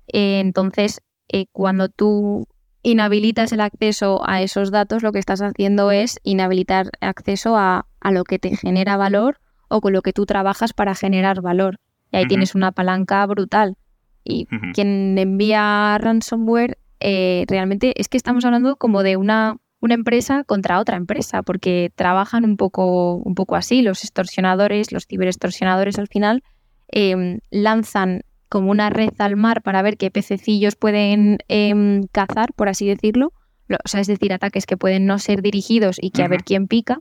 Eh, 0.07 0.39
entonces, 0.39 1.01
eh, 1.27 1.47
cuando 1.51 1.89
tú 1.89 2.47
inhabilitas 2.83 3.51
el 3.51 3.59
acceso 3.59 4.21
a 4.27 4.41
esos 4.41 4.71
datos, 4.71 5.03
lo 5.03 5.11
que 5.11 5.19
estás 5.19 5.41
haciendo 5.41 5.91
es 5.91 6.19
inhabilitar 6.23 6.89
acceso 7.01 7.57
a, 7.57 7.85
a 7.99 8.11
lo 8.11 8.23
que 8.23 8.39
te 8.39 8.55
genera 8.55 8.95
valor 8.95 9.39
o 9.69 9.81
con 9.81 9.93
lo 9.93 10.01
que 10.01 10.13
tú 10.13 10.25
trabajas 10.25 10.73
para 10.73 10.95
generar 10.95 11.41
valor. 11.41 11.79
Y 12.11 12.17
ahí 12.17 12.27
tienes 12.27 12.55
una 12.55 12.71
palanca 12.71 13.25
brutal. 13.25 13.75
Y 14.23 14.47
quien 14.73 15.17
envía 15.17 15.97
ransomware, 15.99 16.77
eh, 16.99 17.45
realmente 17.47 17.93
es 17.99 18.09
que 18.09 18.17
estamos 18.17 18.43
hablando 18.45 18.75
como 18.75 19.03
de 19.03 19.17
una, 19.17 19.57
una 19.79 19.93
empresa 19.93 20.43
contra 20.43 20.79
otra 20.79 20.97
empresa, 20.97 21.43
porque 21.43 21.91
trabajan 21.95 22.43
un 22.43 22.57
poco, 22.57 23.15
un 23.15 23.35
poco 23.35 23.55
así. 23.55 23.81
Los 23.81 24.03
extorsionadores, 24.03 24.91
los 24.91 25.05
ciberextorsionadores 25.07 25.99
al 25.99 26.07
final 26.07 26.43
em, 26.89 27.39
lanzan 27.51 28.21
como 28.49 28.71
una 28.71 28.89
red 28.89 29.13
al 29.19 29.35
mar 29.35 29.61
para 29.61 29.81
ver 29.81 29.97
qué 29.97 30.09
pececillos 30.11 30.75
pueden 30.75 31.39
em, 31.47 32.03
cazar, 32.11 32.53
por 32.53 32.69
así 32.69 32.87
decirlo. 32.87 33.33
O 33.69 33.87
sea, 33.87 33.99
es 33.99 34.07
decir, 34.07 34.31
ataques 34.31 34.65
que 34.65 34.77
pueden 34.77 35.05
no 35.05 35.19
ser 35.19 35.41
dirigidos 35.41 35.97
y 36.01 36.11
que 36.11 36.23
a 36.23 36.27
ver 36.27 36.43
quién 36.43 36.67
pica. 36.67 36.99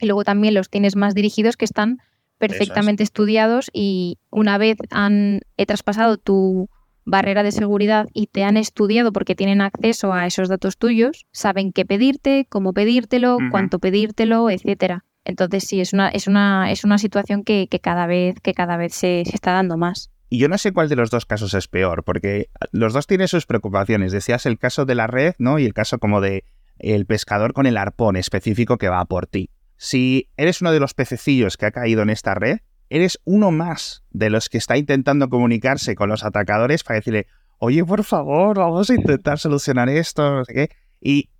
Y 0.00 0.06
luego 0.06 0.24
también 0.24 0.54
los 0.54 0.70
tienes 0.70 0.96
más 0.96 1.14
dirigidos 1.14 1.56
que 1.56 1.64
están 1.64 1.98
perfectamente 2.38 3.02
estudiados 3.02 3.70
y 3.72 4.18
una 4.30 4.56
vez 4.56 4.78
han 4.90 5.40
he 5.58 5.66
traspasado 5.66 6.16
tu 6.16 6.70
barrera 7.04 7.42
de 7.42 7.52
seguridad 7.52 8.06
y 8.14 8.28
te 8.28 8.44
han 8.44 8.56
estudiado 8.56 9.12
porque 9.12 9.34
tienen 9.34 9.60
acceso 9.60 10.12
a 10.12 10.26
esos 10.26 10.48
datos 10.48 10.78
tuyos, 10.78 11.26
saben 11.32 11.72
qué 11.72 11.84
pedirte, 11.84 12.46
cómo 12.48 12.72
pedírtelo, 12.72 13.38
cuánto 13.50 13.78
pedírtelo, 13.78 14.48
etcétera. 14.48 15.04
Entonces 15.24 15.64
sí, 15.64 15.80
es 15.80 15.92
una, 15.92 16.08
es 16.08 16.28
una, 16.28 16.70
es 16.70 16.84
una 16.84 16.98
situación 16.98 17.44
que, 17.44 17.68
cada 17.82 18.06
vez, 18.06 18.36
que 18.40 18.54
cada 18.54 18.76
vez 18.76 18.94
se, 18.94 19.24
se, 19.26 19.34
está 19.34 19.52
dando 19.52 19.76
más. 19.76 20.10
Y 20.30 20.38
yo 20.38 20.48
no 20.48 20.56
sé 20.56 20.72
cuál 20.72 20.88
de 20.88 20.96
los 20.96 21.10
dos 21.10 21.26
casos 21.26 21.52
es 21.54 21.68
peor, 21.68 22.04
porque 22.04 22.48
los 22.72 22.92
dos 22.92 23.06
tienen 23.06 23.28
sus 23.28 23.44
preocupaciones. 23.44 24.12
Decías 24.12 24.46
el 24.46 24.58
caso 24.58 24.86
de 24.86 24.94
la 24.94 25.06
red, 25.06 25.34
¿no? 25.38 25.58
Y 25.58 25.66
el 25.66 25.74
caso 25.74 25.98
como 25.98 26.20
de 26.20 26.44
el 26.78 27.04
pescador 27.04 27.52
con 27.52 27.66
el 27.66 27.76
arpón 27.76 28.16
específico 28.16 28.78
que 28.78 28.88
va 28.88 29.04
por 29.04 29.26
ti. 29.26 29.50
Si 29.82 30.28
eres 30.36 30.60
uno 30.60 30.72
de 30.72 30.78
los 30.78 30.92
pececillos 30.92 31.56
que 31.56 31.64
ha 31.64 31.70
caído 31.70 32.02
en 32.02 32.10
esta 32.10 32.34
red, 32.34 32.58
eres 32.90 33.18
uno 33.24 33.50
más 33.50 34.04
de 34.10 34.28
los 34.28 34.50
que 34.50 34.58
está 34.58 34.76
intentando 34.76 35.30
comunicarse 35.30 35.94
con 35.94 36.10
los 36.10 36.22
atacadores 36.22 36.84
para 36.84 36.96
decirle, 36.96 37.28
oye, 37.56 37.82
por 37.82 38.04
favor, 38.04 38.58
vamos 38.58 38.90
a 38.90 38.94
intentar 38.94 39.38
solucionar 39.38 39.88
esto, 39.88 40.34
no 40.34 40.44
sé 40.44 40.52
qué. 40.52 40.70
Y 41.00 41.30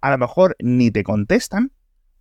a 0.00 0.10
lo 0.10 0.16
mejor 0.16 0.56
ni 0.60 0.90
te 0.90 1.02
contestan 1.02 1.72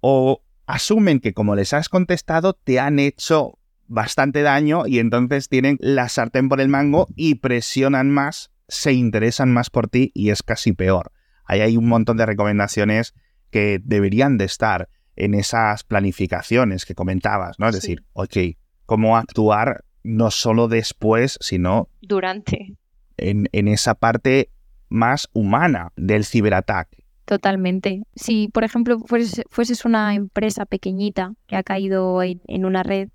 o 0.02 0.44
asumen 0.66 1.22
que 1.22 1.34
como 1.34 1.56
les 1.56 1.72
has 1.72 1.88
contestado 1.88 2.52
te 2.52 2.82
han 2.82 3.00
hecho 3.00 3.58
bastante 3.88 4.42
daño 4.42 4.86
y 4.86 5.00
entonces 5.00 5.48
tienen 5.48 5.78
la 5.80 6.10
sartén 6.10 6.50
por 6.50 6.60
el 6.60 6.68
mango 6.68 7.08
y 7.16 7.36
presionan 7.36 8.12
más, 8.12 8.52
se 8.68 8.92
interesan 8.92 9.54
más 9.54 9.70
por 9.70 9.88
ti 9.88 10.12
y 10.14 10.32
es 10.32 10.44
casi 10.44 10.74
peor. 10.74 11.14
Ahí 11.46 11.62
hay 11.62 11.78
un 11.78 11.88
montón 11.88 12.18
de 12.18 12.26
recomendaciones 12.26 13.14
que 13.50 13.80
deberían 13.82 14.38
de 14.38 14.44
estar 14.44 14.90
en 15.20 15.34
esas 15.34 15.84
planificaciones 15.84 16.86
que 16.86 16.96
comentabas, 16.96 17.60
¿no? 17.60 17.68
Es 17.68 17.76
decir, 17.76 18.04
ok, 18.14 18.38
cómo 18.86 19.18
actuar 19.18 19.84
no 20.04 20.32
solo 20.32 20.68
después, 20.68 21.38
sino 21.42 21.90
durante. 22.02 22.76
En, 23.18 23.48
esa 23.68 23.96
parte 23.96 24.50
más 24.88 25.28
humana 25.34 25.92
del 25.98 26.26
ciberataque. 26.26 27.04
Totalmente. 27.26 28.04
Si, 28.16 28.48
por 28.48 28.64
ejemplo, 28.64 28.98
fueses, 29.00 29.86
una 29.86 30.16
empresa 30.16 30.66
pequeñita 30.66 31.34
que 31.46 31.58
ha 31.58 31.64
caído 31.64 32.24
en, 32.24 32.66
una 32.66 32.82
red, 32.82 33.10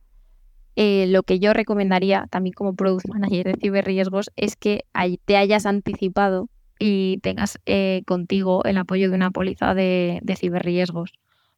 eh, 0.77 1.07
lo 1.09 1.23
que 1.23 1.41
yo 1.41 1.55
recomendaría 1.55 2.27
también 2.31 2.53
como 2.53 2.75
Product 2.75 3.09
Manager 3.09 3.47
de 3.47 3.61
ciberriesgos 3.61 4.31
es 4.37 4.57
que 4.57 4.85
te 5.25 5.37
hayas 5.37 5.67
anticipado 5.67 6.51
y 6.79 7.19
tengas 7.23 7.59
eh, 7.65 8.03
contigo 8.07 8.63
el 8.65 8.77
apoyo 8.77 9.09
de 9.09 9.17
una 9.17 9.31
póliza 9.31 9.75
de, 9.75 10.21
de 10.23 10.37
ciberriesgos. 10.37 11.13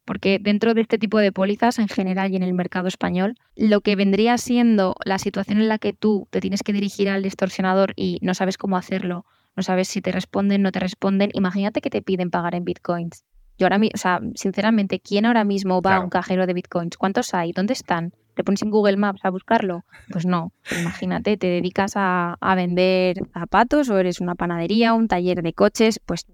Porque 0.07 0.39
dentro 0.41 0.73
de 0.73 0.81
este 0.81 0.97
tipo 0.97 1.19
de 1.19 1.33
pólizas, 1.33 1.79
en 1.79 1.89
general 1.89 2.33
y 2.33 2.37
en 2.37 2.43
el 2.43 2.55
mercado 2.55 2.89
español, 2.89 3.35
lo 3.57 3.83
que 3.83 3.97
vendría 3.97 4.39
siendo 4.39 4.95
la 5.05 5.19
situación 5.19 5.59
en 5.59 5.69
la 5.69 5.79
que 5.79 5.93
tú 5.93 6.29
te 6.31 6.41
tienes 6.41 6.63
que 6.63 6.73
dirigir 6.73 7.11
al 7.11 7.27
extorsionador 7.27 7.93
y 7.97 8.19
no 8.23 8.33
sabes 8.33 8.57
cómo 8.57 8.79
hacerlo, 8.79 9.27
no 9.57 9.63
sabes 9.63 9.89
si 9.89 10.01
te 10.01 10.13
responden, 10.13 10.63
no 10.63 10.73
te 10.73 10.81
responden, 10.81 11.31
imagínate 11.35 11.81
que 11.81 11.91
te 11.91 12.03
piden 12.03 12.31
pagar 12.31 12.55
en 12.55 12.65
bitcoins. 12.65 13.25
Yo 13.59 13.67
ahora 13.67 13.79
mismo, 13.79 13.93
o 13.95 13.99
sea, 13.99 14.21
sinceramente, 14.35 15.01
¿quién 15.01 15.25
ahora 15.25 15.45
mismo 15.45 15.81
va 15.81 15.97
a 15.97 16.01
un 16.01 16.11
cajero 16.11 16.47
de 16.47 16.53
bitcoins? 16.53 16.97
¿Cuántos 16.97 17.33
hay? 17.33 17.53
¿Dónde 17.53 17.73
están? 17.73 18.13
¿Te 18.35 18.45
pones 18.45 18.63
en 18.63 18.71
Google 18.71 18.99
Maps 18.99 19.25
a 19.25 19.31
buscarlo? 19.31 19.85
Pues 20.11 20.27
no. 20.27 20.53
Imagínate, 20.79 21.39
te 21.39 21.47
dedicas 21.47 21.93
a, 21.97 22.37
vender 22.55 23.17
zapatos 23.33 23.89
o 23.89 23.99
eres 23.99 24.21
una 24.21 24.35
panadería, 24.35 24.93
un 24.93 25.09
taller 25.09 25.43
de 25.43 25.55
coches, 25.55 26.01
pues, 26.05 26.27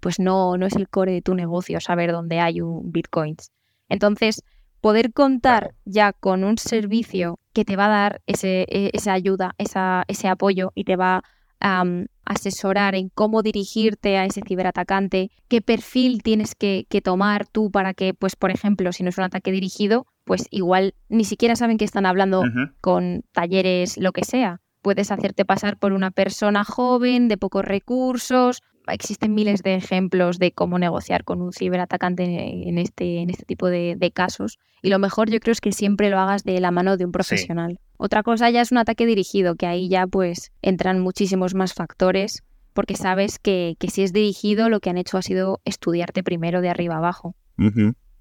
pues 0.00 0.18
no, 0.18 0.56
no 0.56 0.66
es 0.66 0.76
el 0.76 0.88
core 0.88 1.12
de 1.12 1.22
tu 1.22 1.34
negocio 1.34 1.80
saber 1.80 2.12
dónde 2.12 2.40
hay 2.40 2.60
un 2.60 2.90
bitcoins. 2.90 3.52
Entonces, 3.88 4.42
poder 4.80 5.12
contar 5.12 5.74
ya 5.84 6.12
con 6.12 6.44
un 6.44 6.58
servicio 6.58 7.38
que 7.52 7.64
te 7.64 7.76
va 7.76 7.86
a 7.86 7.88
dar 7.88 8.22
ese, 8.26 8.66
e, 8.68 8.90
esa 8.94 9.12
ayuda, 9.12 9.54
esa, 9.58 10.04
ese 10.08 10.28
apoyo 10.28 10.72
y 10.74 10.84
te 10.84 10.96
va 10.96 11.22
a 11.60 11.84
asesorar 12.24 12.94
en 12.94 13.10
cómo 13.10 13.42
dirigirte 13.42 14.16
a 14.16 14.24
ese 14.24 14.40
ciberatacante, 14.46 15.30
qué 15.48 15.60
perfil 15.60 16.22
tienes 16.22 16.54
que, 16.54 16.86
tomar 17.02 17.46
tú 17.46 17.70
para 17.70 17.92
que, 17.92 18.14
pues, 18.14 18.36
por 18.36 18.50
ejemplo, 18.50 18.92
si 18.92 19.02
no 19.02 19.10
es 19.10 19.18
un 19.18 19.24
ataque 19.24 19.52
dirigido, 19.52 20.06
pues 20.24 20.46
igual 20.50 20.94
ni 21.08 21.24
siquiera 21.24 21.56
saben 21.56 21.76
que 21.76 21.84
están 21.84 22.06
hablando 22.06 22.44
con 22.80 23.24
talleres, 23.32 23.98
lo 23.98 24.12
que 24.12 24.24
sea. 24.24 24.60
Puedes 24.80 25.10
hacerte 25.10 25.44
pasar 25.44 25.76
por 25.76 25.92
una 25.92 26.10
persona 26.10 26.64
joven, 26.64 27.28
de 27.28 27.36
pocos 27.36 27.64
recursos, 27.64 28.62
existen 28.92 29.34
miles 29.34 29.62
de 29.62 29.74
ejemplos 29.74 30.38
de 30.38 30.52
cómo 30.52 30.78
negociar 30.78 31.24
con 31.24 31.42
un 31.42 31.52
ciberatacante 31.52 32.24
en 32.24 32.78
este, 32.78 33.20
en 33.20 33.30
este 33.30 33.44
tipo 33.44 33.68
de, 33.68 34.12
casos. 34.14 34.58
Y 34.82 34.90
lo 34.90 34.98
mejor 34.98 35.30
yo 35.30 35.38
creo 35.40 35.52
es 35.52 35.60
que 35.60 35.72
siempre 35.72 36.10
lo 36.10 36.18
hagas 36.18 36.44
de 36.44 36.60
la 36.60 36.70
mano 36.70 36.96
de 36.96 37.04
un 37.04 37.12
profesional. 37.12 37.78
Otra 37.96 38.22
cosa 38.22 38.50
ya 38.50 38.60
es 38.60 38.72
un 38.72 38.78
ataque 38.78 39.06
dirigido, 39.06 39.56
que 39.56 39.66
ahí 39.66 39.88
ya 39.88 40.06
pues 40.06 40.52
entran 40.62 41.00
muchísimos 41.00 41.54
más 41.54 41.74
factores, 41.74 42.42
porque 42.72 42.96
sabes 42.96 43.38
que, 43.38 43.76
si 43.88 44.02
es 44.02 44.12
dirigido 44.12 44.68
lo 44.68 44.80
que 44.80 44.90
han 44.90 44.98
hecho 44.98 45.18
ha 45.18 45.22
sido 45.22 45.60
estudiarte 45.64 46.22
primero 46.22 46.60
de 46.60 46.70
arriba 46.70 46.96
abajo. 46.96 47.34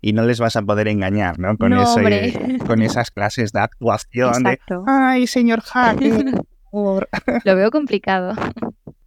Y 0.01 0.13
no 0.13 0.23
les 0.23 0.39
vas 0.39 0.55
a 0.55 0.62
poder 0.62 0.88
engañar, 0.88 1.39
¿no? 1.39 1.58
Con, 1.58 1.73
con 2.67 2.82
esas 2.82 3.12
clases 3.12 3.51
de 3.51 3.60
actuación 3.60 4.43
de, 4.43 4.60
ay, 4.86 5.27
señor 5.27 5.62
hacker. 5.62 6.25
lo 6.71 7.55
veo 7.55 7.71
complicado. 7.71 8.34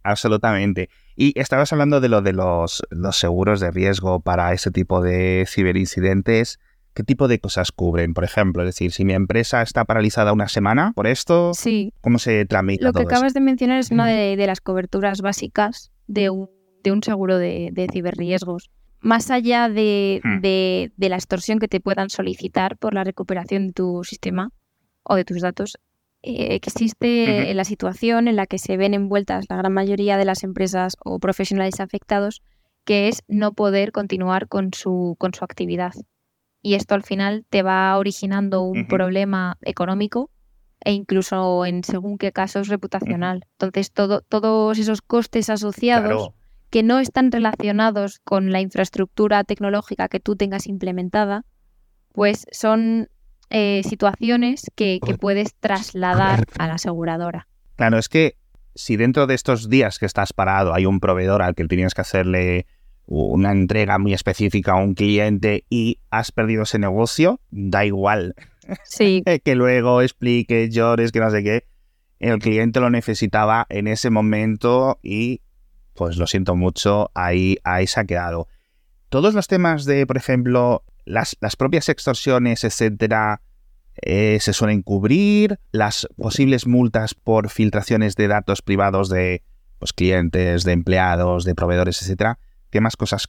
Absolutamente. 0.03 0.89
Y 1.15 1.39
estabas 1.39 1.71
hablando 1.73 2.01
de 2.01 2.09
lo 2.09 2.21
de 2.21 2.33
los, 2.33 2.83
los 2.89 3.17
seguros 3.17 3.59
de 3.59 3.71
riesgo 3.71 4.19
para 4.19 4.53
ese 4.53 4.71
tipo 4.71 5.01
de 5.01 5.45
ciberincidentes. 5.47 6.59
¿Qué 6.93 7.03
tipo 7.03 7.27
de 7.27 7.39
cosas 7.39 7.71
cubren? 7.71 8.13
Por 8.13 8.23
ejemplo, 8.23 8.61
es 8.61 8.67
decir, 8.67 8.91
si 8.91 9.03
mi 9.03 9.13
empresa 9.13 9.61
está 9.63 9.85
paralizada 9.85 10.31
una 10.31 10.47
semana 10.47 10.91
por 10.95 11.07
esto, 11.07 11.51
¿cómo 12.01 12.19
se 12.19 12.45
tramita? 12.45 12.85
Lo 12.85 12.93
que 12.93 13.01
acabas 13.01 13.33
de 13.33 13.41
mencionar 13.41 13.79
es 13.79 13.89
una 13.89 14.05
de, 14.05 14.35
las 14.45 14.61
coberturas 14.61 15.21
básicas 15.21 15.91
de 16.05 16.29
un, 16.29 16.49
de 16.83 16.91
un 16.91 17.01
seguro 17.01 17.39
de, 17.39 17.69
de 17.71 17.87
ciberriesgos. 17.91 18.69
Más 19.03 19.29
allá 19.31 19.67
hmm. 19.67 19.73
de, 20.41 20.91
la 20.97 21.15
extorsión 21.15 21.59
que 21.59 21.67
te 21.67 21.81
puedan 21.81 22.09
solicitar 22.09 22.77
por 22.77 22.93
la 22.93 23.03
recuperación 23.03 23.67
de 23.67 23.73
tu 23.73 24.03
sistema 24.05 24.49
o 25.03 25.15
de 25.15 25.25
tus 25.25 25.41
datos, 25.41 25.77
eh, 26.23 26.55
existe 26.55 27.53
la 27.53 27.65
situación 27.65 28.29
en 28.29 28.37
la 28.37 28.47
que 28.47 28.57
se 28.57 28.77
ven 28.77 28.93
envueltas 28.93 29.45
la 29.49 29.57
gran 29.57 29.73
mayoría 29.73 30.17
de 30.17 30.23
las 30.23 30.43
empresas 30.43 30.95
o 31.03 31.19
profesionales 31.19 31.81
afectados, 31.81 32.41
que 32.85 33.09
es 33.09 33.23
no 33.27 33.53
poder 33.53 33.91
continuar 33.91 34.47
con 34.47 34.73
su, 34.73 35.17
con 35.19 35.33
su 35.33 35.43
actividad. 35.43 35.93
Y 36.61 36.75
esto 36.75 36.95
al 36.95 37.03
final 37.03 37.45
te 37.49 37.61
va 37.61 37.97
originando 37.97 38.61
un 38.61 38.87
problema 38.87 39.57
económico 39.61 40.29
e 40.79 40.93
incluso 40.93 41.65
en 41.65 41.83
según 41.83 42.17
qué 42.17 42.31
casos 42.31 42.69
reputacional. 42.69 43.45
Entonces, 43.59 43.91
todo, 43.91 44.21
todos 44.21 44.77
esos 44.77 45.01
costes 45.01 45.49
asociados 45.49 46.29
que 46.69 46.83
no 46.83 46.99
están 46.99 47.31
relacionados 47.31 48.19
con 48.19 48.51
la 48.51 48.61
infraestructura 48.61 49.43
tecnológica 49.43 50.07
que 50.07 50.21
tú 50.21 50.37
tengas 50.37 50.67
implementada, 50.67 51.45
pues 52.13 52.45
son 52.51 53.09
eh, 53.49 53.81
situaciones 53.87 54.71
que, 54.75 54.99
puedes 55.19 55.55
trasladar 55.55 56.45
a 56.57 56.67
la 56.67 56.75
aseguradora. 56.75 57.47
Claro, 57.75 57.97
es 57.97 58.09
que 58.09 58.35
si 58.75 58.95
dentro 58.95 59.27
de 59.27 59.35
estos 59.35 59.69
días 59.69 59.99
que 59.99 60.05
estás 60.05 60.33
parado 60.33 60.73
hay 60.73 60.85
un 60.85 60.99
proveedor 60.99 61.41
al 61.41 61.55
que 61.55 61.65
tienes 61.65 61.93
que 61.93 62.01
hacerle 62.01 62.65
una 63.05 63.51
entrega 63.51 63.99
muy 63.99 64.13
específica 64.13 64.73
a 64.73 64.75
un 64.75 64.93
cliente 64.95 65.65
y 65.69 65.99
has 66.09 66.31
perdido 66.31 66.63
ese 66.63 66.79
negocio, 66.79 67.39
da 67.51 67.85
igual. 67.85 68.35
Sí. 68.85 69.23
que 69.43 69.55
luego 69.55 70.01
explique, 70.01 70.69
llores, 70.69 71.11
que 71.11 71.19
no 71.19 71.29
sé 71.29 71.43
qué. 71.43 71.65
El 72.19 72.39
cliente 72.39 72.79
lo 72.79 72.89
necesitaba 72.89 73.65
en 73.69 73.87
ese 73.87 74.09
momento 74.09 74.99
y 75.03 75.41
pues 75.93 76.17
lo 76.17 76.25
siento 76.25 76.55
mucho, 76.55 77.11
ahí, 77.13 77.57
ahí 77.63 77.85
se 77.87 77.99
ha 77.99 78.05
quedado. 78.05 78.47
Todos 79.13 79.35
los 79.35 79.45
temas 79.47 79.85
de, 79.85 80.07
por 80.07 80.17
ejemplo, 80.17 80.83
las, 81.05 81.35
propias 81.55 81.87
extorsiones, 81.87 82.63
etcétera, 82.63 83.43
eh, 84.01 84.39
se 84.41 84.53
suelen 84.53 84.81
cubrir, 84.81 85.59
las 85.71 86.07
posibles 86.17 86.65
multas 86.65 87.13
por 87.13 87.51
filtraciones 87.51 88.15
de 88.15 88.27
datos 88.27 88.63
privados 88.63 89.09
de 89.09 89.43
pues, 89.77 89.93
clientes, 89.93 90.63
de 90.63 90.71
empleados, 90.71 91.45
de 91.45 91.53
proveedores, 91.53 92.01
etcétera. 92.01 92.39
¿Qué 92.71 92.81
más 92.81 92.97
cosas 92.97 93.27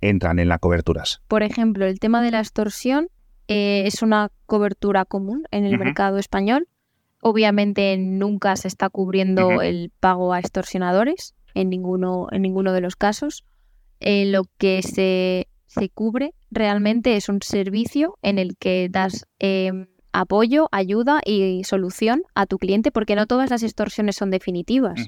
entran 0.00 0.38
en 0.38 0.48
las 0.48 0.58
coberturas? 0.58 1.20
Por 1.28 1.42
ejemplo, 1.42 1.84
el 1.84 2.00
tema 2.00 2.22
de 2.22 2.30
la 2.30 2.40
extorsión 2.40 3.08
eh, 3.46 3.82
es 3.84 4.00
una 4.00 4.30
cobertura 4.46 5.04
común 5.04 5.44
en 5.50 5.66
el 5.66 5.78
mercado 5.78 6.16
español. 6.16 6.66
Obviamente 7.20 7.98
nunca 7.98 8.56
se 8.56 8.68
está 8.68 8.88
cubriendo 8.88 9.60
el 9.60 9.92
pago 10.00 10.32
a 10.32 10.38
extorsionadores 10.38 11.34
en 11.52 11.68
ninguno, 11.68 12.28
en 12.32 12.40
ninguno 12.40 12.72
de 12.72 12.80
los 12.80 12.96
casos. 12.96 13.44
Eh, 14.00 14.26
lo 14.26 14.44
que 14.58 14.82
se 14.82 15.48
se 15.76 15.90
cubre 15.90 16.34
realmente 16.50 17.16
es 17.16 17.28
un 17.28 17.42
servicio 17.42 18.18
en 18.22 18.38
el 18.38 18.56
que 18.56 18.88
das 18.90 19.26
em, 19.38 19.86
apoyo, 20.12 20.68
ayuda 20.72 21.20
y 21.24 21.64
solución 21.64 22.22
a 22.34 22.46
tu 22.46 22.58
cliente 22.58 22.90
porque 22.90 23.14
no 23.14 23.26
todas 23.26 23.50
las 23.50 23.62
extorsiones 23.62 24.16
son 24.16 24.30
definitivas. 24.30 25.06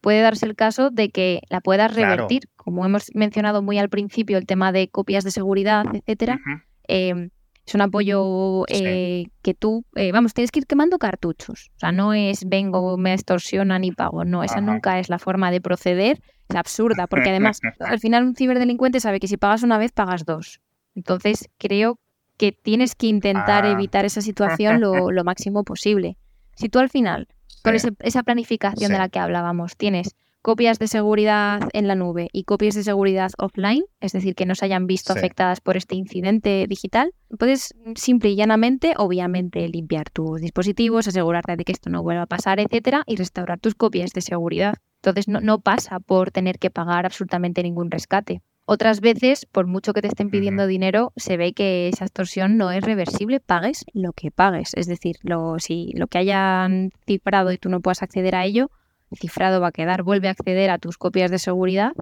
Puede 0.00 0.20
darse 0.20 0.46
el 0.46 0.54
caso 0.54 0.90
de 0.90 1.08
que 1.08 1.40
la 1.48 1.60
puedas 1.60 1.94
revertir, 1.94 2.42
como 2.56 2.84
hemos 2.84 3.10
mencionado 3.14 3.62
muy 3.62 3.78
al 3.78 3.88
principio, 3.88 4.38
el 4.38 4.46
tema 4.46 4.70
de 4.70 4.88
copias 4.88 5.24
de 5.24 5.30
seguridad, 5.30 5.84
etcétera. 5.92 6.38
Es 6.86 7.74
un 7.74 7.80
apoyo 7.80 8.66
eh, 8.68 9.24
que 9.40 9.54
tú, 9.54 9.86
eh, 9.96 10.12
vamos, 10.12 10.34
tienes 10.34 10.50
que 10.50 10.60
ir 10.60 10.66
quemando 10.66 10.98
cartuchos. 10.98 11.70
O 11.76 11.78
sea, 11.78 11.92
no 11.92 12.12
es 12.12 12.46
vengo, 12.46 12.98
me 12.98 13.14
extorsionan 13.14 13.84
y 13.84 13.92
pago. 13.92 14.26
No, 14.26 14.44
esa 14.44 14.60
nunca 14.60 14.98
es 14.98 15.08
la 15.08 15.18
forma 15.18 15.50
de 15.50 15.62
proceder. 15.62 16.20
Es 16.48 16.56
absurda, 16.56 17.06
porque 17.06 17.30
además, 17.30 17.60
al 17.80 18.00
final 18.00 18.24
un 18.24 18.36
ciberdelincuente 18.36 19.00
sabe 19.00 19.20
que 19.20 19.28
si 19.28 19.36
pagas 19.36 19.62
una 19.62 19.78
vez, 19.78 19.92
pagas 19.92 20.24
dos. 20.24 20.60
Entonces, 20.94 21.48
creo 21.58 21.98
que 22.36 22.52
tienes 22.52 22.94
que 22.94 23.06
intentar 23.06 23.64
ah. 23.64 23.70
evitar 23.70 24.04
esa 24.04 24.20
situación 24.20 24.80
lo, 24.80 25.24
máximo 25.24 25.64
posible. 25.64 26.16
Si 26.56 26.68
tú 26.68 26.78
al 26.78 26.90
final, 26.90 27.28
con 27.62 27.74
esa 27.74 28.22
planificación 28.22 28.92
de 28.92 28.98
la 28.98 29.08
que 29.08 29.18
hablábamos, 29.18 29.76
tienes 29.76 30.14
copias 30.44 30.78
de 30.78 30.88
seguridad 30.88 31.70
en 31.72 31.88
la 31.88 31.94
nube 31.94 32.28
y 32.30 32.44
copias 32.44 32.74
de 32.74 32.84
seguridad 32.84 33.30
offline, 33.38 33.82
es 34.00 34.12
decir, 34.12 34.34
que 34.34 34.44
no 34.44 34.54
se 34.54 34.66
hayan 34.66 34.86
visto 34.86 35.14
afectadas 35.14 35.62
por 35.62 35.78
este 35.78 35.94
incidente 35.94 36.66
digital, 36.68 37.14
puedes 37.38 37.74
simple 37.94 38.28
y 38.28 38.36
llanamente, 38.36 38.92
obviamente, 38.98 39.66
limpiar 39.70 40.10
tus 40.10 40.42
dispositivos, 40.42 41.08
asegurarte 41.08 41.56
de 41.56 41.64
que 41.64 41.72
esto 41.72 41.88
no 41.88 42.02
vuelva 42.02 42.24
a 42.24 42.26
pasar, 42.26 42.60
etcétera, 42.60 43.04
y 43.06 43.16
restaurar 43.16 43.58
tus 43.58 43.74
copias 43.74 44.10
de 44.12 44.20
seguridad. 44.20 44.74
Entonces, 45.04 45.28
no, 45.28 45.40
no 45.40 45.60
pasa 45.60 46.00
por 46.00 46.30
tener 46.30 46.58
que 46.58 46.70
pagar 46.70 47.04
absolutamente 47.04 47.62
ningún 47.62 47.90
rescate. 47.90 48.40
Otras 48.66 49.02
veces, 49.02 49.44
por 49.44 49.66
mucho 49.66 49.92
que 49.92 50.00
te 50.00 50.08
estén 50.08 50.30
pidiendo 50.30 50.66
dinero, 50.66 51.12
se 51.16 51.36
ve 51.36 51.52
que 51.52 51.88
esa 51.88 52.06
extorsión 52.06 52.56
no 52.56 52.70
es 52.70 52.82
reversible, 52.82 53.38
pagues 53.38 53.84
lo 53.92 54.14
que 54.14 54.30
pagues. 54.30 54.72
Es 54.74 54.86
decir, 54.86 55.16
lo, 55.22 55.58
si 55.58 55.92
lo 55.94 56.06
que 56.06 56.16
hayan 56.16 56.90
cifrado 57.06 57.52
y 57.52 57.58
tú 57.58 57.68
no 57.68 57.80
puedas 57.80 58.02
acceder 58.02 58.34
a 58.34 58.46
ello, 58.46 58.70
cifrado 59.14 59.60
va 59.60 59.68
a 59.68 59.72
quedar, 59.72 60.02
vuelve 60.02 60.28
a 60.28 60.30
acceder 60.30 60.70
a 60.70 60.78
tus 60.78 60.96
copias 60.96 61.30
de 61.30 61.38
seguridad 61.38 61.92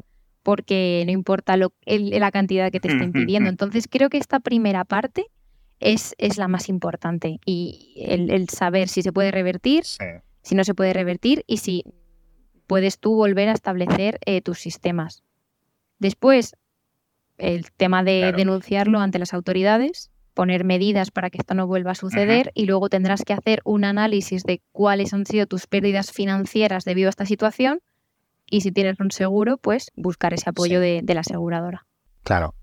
porque 0.44 1.02
no 1.04 1.12
importa 1.12 1.56
lo, 1.56 1.72
la 1.84 2.30
cantidad 2.30 2.70
que 2.70 2.78
te 2.78 2.88
estén 2.88 3.12
pidiendo. 3.12 3.50
Entonces 3.50 3.88
creo 3.88 4.08
que 4.08 4.18
esta 4.18 4.38
primera 4.38 4.84
parte 4.84 5.26
es, 5.80 6.14
es 6.18 6.38
la 6.38 6.46
más 6.46 6.68
importante 6.68 7.40
y 7.44 7.94
el, 7.96 8.48
saber 8.48 8.88
si 8.88 9.02
se 9.02 9.12
puede 9.12 9.32
revertir, 9.32 9.84
si 9.84 10.54
no 10.54 10.62
se 10.62 10.74
puede 10.74 10.92
revertir 10.92 11.44
y 11.48 11.58
si 11.58 11.84
puedes 12.72 12.98
tú 12.98 13.14
volver 13.14 13.50
a 13.50 13.52
establecer 13.52 14.18
eh, 14.24 14.40
tus 14.40 14.58
sistemas. 14.58 15.22
Después, 15.98 16.56
el 17.36 17.70
tema 17.70 18.02
de 18.02 18.32
denunciarlo 18.34 18.98
ante 18.98 19.18
las 19.18 19.34
autoridades 19.34 20.10
poner 20.32 20.64
medidas 20.64 21.10
para 21.10 21.28
que 21.28 21.36
esto 21.36 21.52
no 21.52 21.66
vuelva 21.66 21.90
a 21.90 21.94
suceder 21.94 22.50
y 22.54 22.64
luego 22.64 22.88
tendrás 22.88 23.24
que 23.24 23.34
hacer 23.34 23.60
un 23.64 23.84
análisis 23.84 24.44
de 24.44 24.62
cuáles 24.72 25.12
han 25.12 25.26
sido 25.26 25.46
tus 25.46 25.66
pérdidas 25.66 26.12
financieras 26.12 26.86
debido 26.86 27.08
a 27.08 27.10
esta 27.10 27.26
situación 27.26 27.80
y 28.46 28.62
si 28.62 28.72
tienes 28.72 28.98
un 29.00 29.10
seguro, 29.10 29.58
pues 29.58 29.92
buscar 29.94 30.32
ese 30.32 30.48
apoyo 30.48 30.80
de, 30.80 31.02
la 31.06 31.20
aseguradora. 31.20 31.84
Claro. 32.22 32.54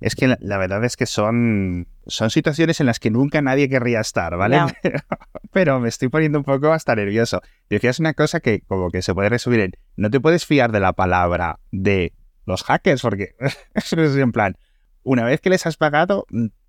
Es 0.00 0.14
que 0.16 0.36
la, 0.40 0.58
verdad 0.58 0.84
es 0.84 0.96
que 0.96 1.06
son, 1.06 1.86
son 2.06 2.30
situaciones 2.30 2.80
en 2.80 2.86
las 2.86 2.98
que 2.98 3.10
nunca 3.10 3.40
nadie 3.42 3.68
querría 3.68 4.00
estar, 4.00 4.36
¿vale? 4.36 4.58
Pero, 5.52 5.80
me 5.80 5.88
estoy 5.88 6.08
poniendo 6.08 6.38
un 6.38 6.44
poco 6.44 6.72
hasta 6.72 6.94
nervioso. 6.94 7.40
Decías 7.68 8.00
una 8.00 8.14
cosa 8.14 8.40
que 8.40 8.60
como 8.62 8.90
que 8.90 9.02
se 9.02 9.14
puede 9.14 9.28
resumir 9.28 9.60
en, 9.60 9.72
no 9.96 10.10
te 10.10 10.20
puedes 10.20 10.46
fiar 10.46 10.72
de 10.72 10.80
la 10.80 10.92
palabra 10.92 11.60
de 11.70 12.12
los 12.46 12.64
hackers, 12.64 13.02
porque 13.02 13.34
es 13.74 13.92
en 13.92 14.32
plan, 14.32 14.56
una 15.02 15.24
vez 15.24 15.40
que 15.40 15.50
les 15.50 15.66
has 15.66 15.76
pagado, 15.76 16.26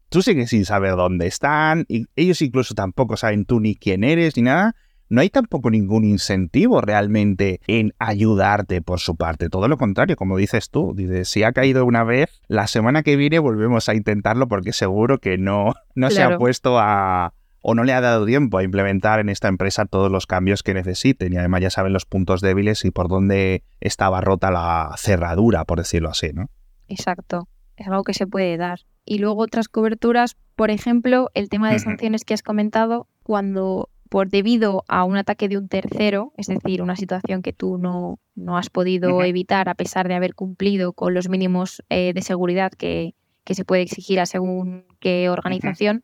tú 0.10 0.22
sigues 0.22 0.50
sin 0.50 0.66
saber 0.66 0.96
dónde 0.96 1.28
están, 1.28 1.86
y 1.88 2.06
ellos 2.16 2.42
incluso 2.42 2.76
tampoco 2.76 3.18
saben 3.18 3.46
tú 3.46 3.60
ni 3.60 3.76
quién 3.76 4.04
eres 4.04 4.38
ni 4.38 4.44
nada. 4.44 4.76
No 5.14 5.22
hay 5.22 5.30
tampoco 5.30 5.70
ningún 5.70 6.06
incentivo 6.06 6.82
realmente 6.82 7.62
en 7.68 7.94
ayudarte 8.00 8.82
por 8.82 9.00
su 9.00 9.16
parte. 9.16 9.48
Todo 9.48 9.68
lo 9.68 9.78
contrario, 9.78 10.16
como 10.16 10.38
dices 10.38 10.72
tú, 10.72 10.94
dices, 10.96 11.30
si 11.30 11.44
ha 11.44 11.52
caído 11.52 11.86
una 11.86 12.04
vez, 12.04 12.42
la 12.48 12.66
semana 12.66 13.04
que 13.04 13.16
viene 13.16 13.38
volvemos 13.38 13.88
a 13.90 13.94
intentarlo 13.94 14.48
porque 14.48 14.74
seguro 14.74 15.20
que 15.20 15.38
no, 15.38 15.76
no 15.94 16.10
se 16.10 16.24
ha 16.24 16.40
puesto 16.40 16.80
a, 16.80 17.36
o 17.62 17.76
no 17.76 17.84
le 17.84 17.94
ha 17.94 18.02
dado 18.02 18.26
tiempo 18.26 18.58
a 18.58 18.64
implementar 18.64 19.20
en 19.20 19.30
esta 19.30 19.50
empresa 19.50 19.86
todos 19.86 20.12
los 20.12 20.26
cambios 20.26 20.64
que 20.64 20.74
necesiten 20.74 21.32
y 21.32 21.38
además 21.38 21.62
ya 21.62 21.70
saben 21.70 21.94
los 21.94 22.06
puntos 22.06 22.42
débiles 22.42 22.84
y 22.84 22.90
por 22.90 23.08
dónde 23.08 23.62
estaba 23.82 24.20
rota 24.20 24.50
la 24.50 24.96
cerradura, 24.98 25.64
por 25.66 25.78
decirlo 25.78 26.10
así, 26.10 26.32
¿no? 26.34 26.50
Exacto, 26.88 27.48
es 27.78 27.86
algo 27.86 28.02
que 28.02 28.16
se 28.16 28.26
puede 28.26 28.58
dar. 28.58 28.80
Y 29.06 29.20
luego 29.20 29.44
otras 29.44 29.68
coberturas, 29.68 30.38
por 30.56 30.72
ejemplo, 30.72 31.30
el 31.36 31.50
tema 31.50 31.72
de 31.72 31.78
sanciones 31.78 32.26
que 32.26 32.34
has 32.34 32.42
comentado, 32.42 33.08
cuando 33.22 33.90
por 34.14 34.30
debido 34.30 34.86
a 34.88 35.06
un 35.06 35.18
ataque 35.18 35.50
de 35.50 35.58
un 35.58 35.68
tercero, 35.68 36.34
es 36.38 36.46
decir, 36.46 36.84
una 36.84 36.96
situación 36.96 37.42
que 37.42 37.52
tú 37.52 37.80
no, 37.80 38.20
no 38.36 38.60
has 38.60 38.70
podido 38.70 39.24
evitar 39.24 39.70
a 39.70 39.74
pesar 39.74 40.08
de 40.08 40.14
haber 40.14 40.36
cumplido 40.36 40.94
con 40.94 41.16
los 41.16 41.30
mínimos 41.30 41.82
eh, 41.90 42.14
de 42.14 42.22
seguridad 42.22 42.72
que, 42.72 43.16
se 43.44 43.66
puede 43.66 43.82
exigir 43.82 44.20
a 44.20 44.28
según 44.28 44.86
qué 45.00 45.32
organización, 45.32 46.04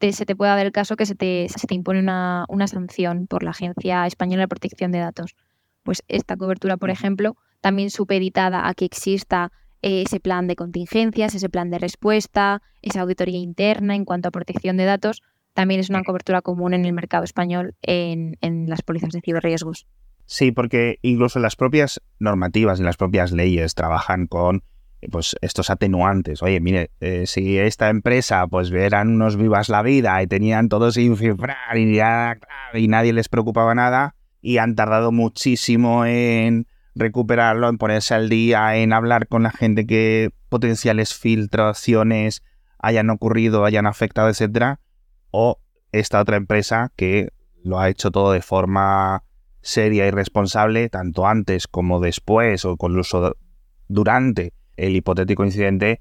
se 0.00 0.26
te 0.26 0.34
puede 0.34 0.50
dar 0.50 0.66
el 0.66 0.72
caso 0.72 0.96
que 0.96 1.06
se 1.06 1.14
te, 1.14 1.46
se 1.48 1.68
te 1.68 1.76
impone 1.76 2.00
una, 2.00 2.44
una, 2.48 2.66
sanción 2.66 3.28
por 3.28 3.44
la 3.44 3.50
Agencia 3.50 4.04
Española 4.08 4.42
de 4.42 4.48
Protección 4.48 4.90
de 4.90 4.98
Datos. 4.98 5.36
Pues 5.84 6.02
esta 6.08 6.36
cobertura, 6.36 6.76
por 6.76 6.90
ejemplo, 6.90 7.36
también 7.60 7.90
supeditada 7.90 8.66
a 8.66 8.74
que 8.74 8.84
exista 8.84 9.52
ese 9.80 10.18
plan 10.18 10.48
de 10.48 10.56
contingencias, 10.56 11.36
ese 11.36 11.48
plan 11.48 11.70
de 11.70 11.78
respuesta, 11.78 12.62
esa 12.82 13.02
auditoría 13.02 13.38
interna 13.38 13.94
en 13.94 14.04
cuanto 14.04 14.26
a 14.26 14.32
protección 14.32 14.76
de 14.76 14.86
datos, 14.86 15.22
también 15.58 15.80
es 15.80 15.90
una 15.90 16.04
cobertura 16.04 16.40
común 16.40 16.72
en 16.72 16.84
el 16.84 16.92
mercado 16.92 17.24
español 17.24 17.74
en, 17.82 18.36
las 18.68 18.82
pólizas 18.82 19.10
de 19.10 19.20
ciberriesgos. 19.20 19.88
Sí, 20.24 20.52
porque 20.52 21.00
incluso 21.02 21.40
las 21.40 21.56
propias 21.56 22.00
normativas 22.20 22.78
y 22.78 22.84
las 22.84 22.96
propias 22.96 23.32
leyes 23.32 23.74
trabajan 23.74 24.28
con 24.28 24.62
pues 25.10 25.34
estos 25.40 25.70
atenuantes. 25.70 26.44
Oye, 26.44 26.60
mire, 26.60 26.92
eh, 27.00 27.26
si 27.26 27.58
esta 27.58 27.88
empresa 27.88 28.46
pues 28.46 28.70
eran 28.70 29.08
unos 29.08 29.36
vivas 29.36 29.68
la 29.68 29.82
vida 29.82 30.22
y 30.22 30.28
tenían 30.28 30.68
todo 30.68 30.92
sin 30.92 31.16
cifrar 31.16 31.76
y, 31.76 31.98
y 32.74 32.86
nadie 32.86 33.12
les 33.12 33.28
preocupaba 33.28 33.74
nada 33.74 34.14
y 34.40 34.58
han 34.58 34.76
tardado 34.76 35.10
muchísimo 35.10 36.04
en 36.06 36.68
recuperarlo, 36.94 37.68
en 37.68 37.78
ponerse 37.78 38.14
al 38.14 38.28
día, 38.28 38.76
en 38.76 38.92
hablar 38.92 39.26
con 39.26 39.42
la 39.42 39.50
gente 39.50 39.88
que 39.88 40.30
potenciales 40.50 41.14
filtraciones 41.14 42.44
hayan 42.78 43.10
ocurrido, 43.10 43.64
hayan 43.64 43.86
afectado, 43.86 44.28
etcétera, 44.28 44.78
o 45.30 45.58
esta 45.92 46.20
otra 46.20 46.36
empresa 46.36 46.92
que 46.96 47.32
lo 47.62 47.78
ha 47.78 47.88
hecho 47.88 48.10
todo 48.10 48.32
de 48.32 48.42
forma 48.42 49.22
seria 49.60 50.06
y 50.06 50.10
responsable, 50.10 50.88
tanto 50.88 51.26
antes 51.26 51.66
como 51.66 52.00
después, 52.00 52.64
o 52.64 52.72
incluso 52.72 53.36
durante 53.88 54.52
el 54.76 54.96
hipotético 54.96 55.44
incidente, 55.44 56.00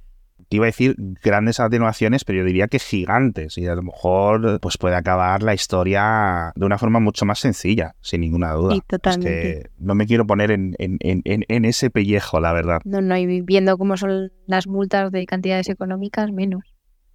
te 0.49 0.57
iba 0.57 0.65
a 0.65 0.67
decir 0.67 0.95
grandes 1.23 1.59
atenuaciones, 1.59 2.23
pero 2.23 2.39
yo 2.39 2.45
diría 2.45 2.67
que 2.67 2.79
gigantes. 2.79 3.57
Y 3.57 3.67
a 3.67 3.75
lo 3.75 3.81
mejor 3.81 4.59
pues 4.61 4.77
puede 4.77 4.95
acabar 4.95 5.43
la 5.43 5.53
historia 5.53 6.53
de 6.55 6.65
una 6.65 6.77
forma 6.77 6.99
mucho 6.99 7.25
más 7.25 7.39
sencilla, 7.39 7.95
sin 8.01 8.21
ninguna 8.21 8.53
duda. 8.53 8.75
Sí, 8.75 8.81
totalmente. 8.87 9.71
no 9.77 9.95
me 9.95 10.05
quiero 10.05 10.25
poner 10.25 10.51
en, 10.51 10.75
en, 10.77 11.65
ese 11.65 11.89
pellejo, 11.89 12.39
la 12.39 12.53
verdad. 12.53 12.79
No, 12.85 13.01
no, 13.01 13.17
y 13.17 13.41
viendo 13.41 13.77
cómo 13.77 13.97
son 13.97 14.31
las 14.45 14.67
multas 14.67 15.11
de 15.11 15.25
cantidades 15.25 15.69
económicas, 15.69 16.31
menos. 16.31 16.63